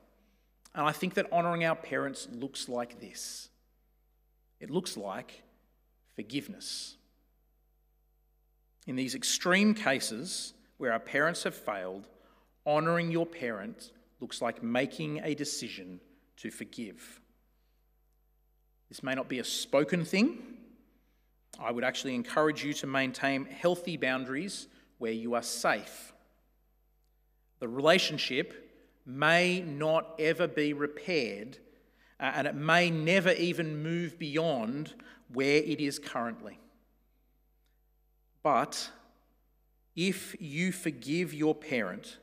And 0.74 0.86
I 0.86 0.92
think 0.92 1.14
that 1.14 1.30
honouring 1.32 1.64
our 1.64 1.76
parents 1.76 2.28
looks 2.30 2.68
like 2.68 3.00
this 3.00 3.48
it 4.60 4.70
looks 4.70 4.96
like 4.96 5.42
forgiveness. 6.14 6.96
In 8.86 8.96
these 8.96 9.14
extreme 9.14 9.74
cases 9.74 10.54
where 10.76 10.92
our 10.92 11.00
parents 11.00 11.44
have 11.44 11.54
failed, 11.54 12.08
honouring 12.66 13.10
your 13.10 13.26
parent 13.26 13.92
looks 14.20 14.42
like 14.42 14.62
making 14.62 15.20
a 15.22 15.34
decision 15.34 16.00
to 16.36 16.50
forgive. 16.50 17.20
This 18.88 19.02
may 19.02 19.14
not 19.14 19.28
be 19.28 19.38
a 19.38 19.44
spoken 19.44 20.04
thing. 20.04 20.38
I 21.58 21.72
would 21.72 21.84
actually 21.84 22.14
encourage 22.14 22.64
you 22.64 22.72
to 22.74 22.86
maintain 22.86 23.46
healthy 23.46 23.96
boundaries 23.96 24.68
where 24.98 25.12
you 25.12 25.34
are 25.34 25.42
safe. 25.42 26.12
The 27.60 27.68
relationship 27.68 28.64
may 29.06 29.60
not 29.60 30.14
ever 30.18 30.46
be 30.48 30.72
repaired, 30.72 31.58
uh, 32.18 32.32
and 32.34 32.46
it 32.46 32.54
may 32.54 32.90
never 32.90 33.32
even 33.32 33.82
move 33.82 34.18
beyond 34.18 34.94
where 35.32 35.56
it 35.56 35.80
is 35.80 35.98
currently. 35.98 36.58
But 38.42 38.90
if 39.96 40.36
you 40.40 40.72
forgive 40.72 41.32
your 41.32 41.54
parent, 41.54 42.18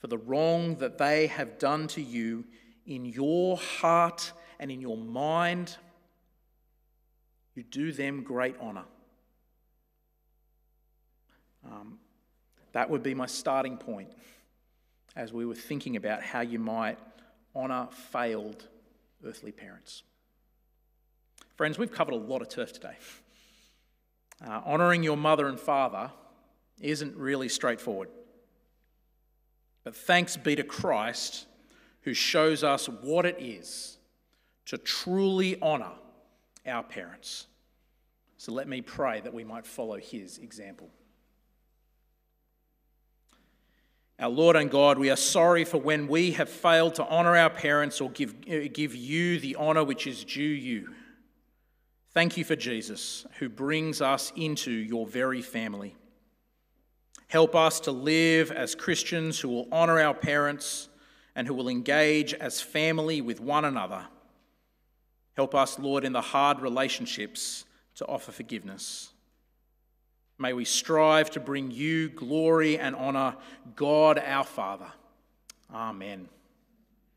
for 0.00 0.06
the 0.06 0.18
wrong 0.18 0.76
that 0.76 0.96
they 0.98 1.26
have 1.26 1.58
done 1.58 1.86
to 1.88 2.00
you 2.00 2.44
in 2.86 3.04
your 3.04 3.58
heart 3.58 4.32
and 4.58 4.70
in 4.70 4.80
your 4.80 4.96
mind, 4.96 5.76
you 7.54 7.62
do 7.62 7.92
them 7.92 8.22
great 8.22 8.56
honour. 8.60 8.86
Um, 11.64 11.98
that 12.72 12.88
would 12.88 13.02
be 13.02 13.14
my 13.14 13.26
starting 13.26 13.76
point 13.76 14.12
as 15.14 15.32
we 15.32 15.44
were 15.44 15.54
thinking 15.54 15.96
about 15.96 16.22
how 16.22 16.40
you 16.40 16.58
might 16.58 16.98
honour 17.54 17.88
failed 18.10 18.68
earthly 19.24 19.52
parents. 19.52 20.02
Friends, 21.60 21.76
we've 21.76 21.92
covered 21.92 22.14
a 22.14 22.16
lot 22.16 22.40
of 22.40 22.48
turf 22.48 22.72
today. 22.72 22.96
Uh, 24.42 24.62
honouring 24.64 25.02
your 25.02 25.18
mother 25.18 25.46
and 25.46 25.60
father 25.60 26.10
isn't 26.80 27.14
really 27.14 27.50
straightforward. 27.50 28.08
But 29.84 29.94
thanks 29.94 30.38
be 30.38 30.56
to 30.56 30.64
Christ 30.64 31.44
who 32.00 32.14
shows 32.14 32.64
us 32.64 32.88
what 32.88 33.26
it 33.26 33.36
is 33.38 33.98
to 34.64 34.78
truly 34.78 35.60
honour 35.60 35.92
our 36.64 36.82
parents. 36.82 37.46
So 38.38 38.52
let 38.52 38.66
me 38.66 38.80
pray 38.80 39.20
that 39.20 39.34
we 39.34 39.44
might 39.44 39.66
follow 39.66 39.98
his 39.98 40.38
example. 40.38 40.88
Our 44.18 44.30
Lord 44.30 44.56
and 44.56 44.70
God, 44.70 44.98
we 44.98 45.10
are 45.10 45.16
sorry 45.16 45.66
for 45.66 45.76
when 45.76 46.08
we 46.08 46.30
have 46.30 46.48
failed 46.48 46.94
to 46.94 47.06
honour 47.06 47.36
our 47.36 47.50
parents 47.50 48.00
or 48.00 48.08
give, 48.08 48.34
uh, 48.50 48.68
give 48.72 48.94
you 48.94 49.38
the 49.38 49.56
honour 49.56 49.84
which 49.84 50.06
is 50.06 50.24
due 50.24 50.40
you. 50.40 50.94
Thank 52.12 52.36
you 52.36 52.44
for 52.44 52.56
Jesus, 52.56 53.24
who 53.38 53.48
brings 53.48 54.00
us 54.00 54.32
into 54.34 54.72
your 54.72 55.06
very 55.06 55.42
family. 55.42 55.94
Help 57.28 57.54
us 57.54 57.78
to 57.80 57.92
live 57.92 58.50
as 58.50 58.74
Christians 58.74 59.38
who 59.38 59.48
will 59.48 59.68
honour 59.70 60.00
our 60.00 60.14
parents 60.14 60.88
and 61.36 61.46
who 61.46 61.54
will 61.54 61.68
engage 61.68 62.34
as 62.34 62.60
family 62.60 63.20
with 63.20 63.40
one 63.40 63.64
another. 63.64 64.04
Help 65.36 65.54
us, 65.54 65.78
Lord, 65.78 66.04
in 66.04 66.12
the 66.12 66.20
hard 66.20 66.60
relationships 66.60 67.64
to 67.94 68.06
offer 68.06 68.32
forgiveness. 68.32 69.12
May 70.38 70.52
we 70.52 70.64
strive 70.64 71.30
to 71.30 71.40
bring 71.40 71.70
you 71.70 72.08
glory 72.08 72.78
and 72.78 72.96
honour, 72.96 73.36
God 73.76 74.18
our 74.18 74.44
Father. 74.44 74.88
Amen. 75.72 76.28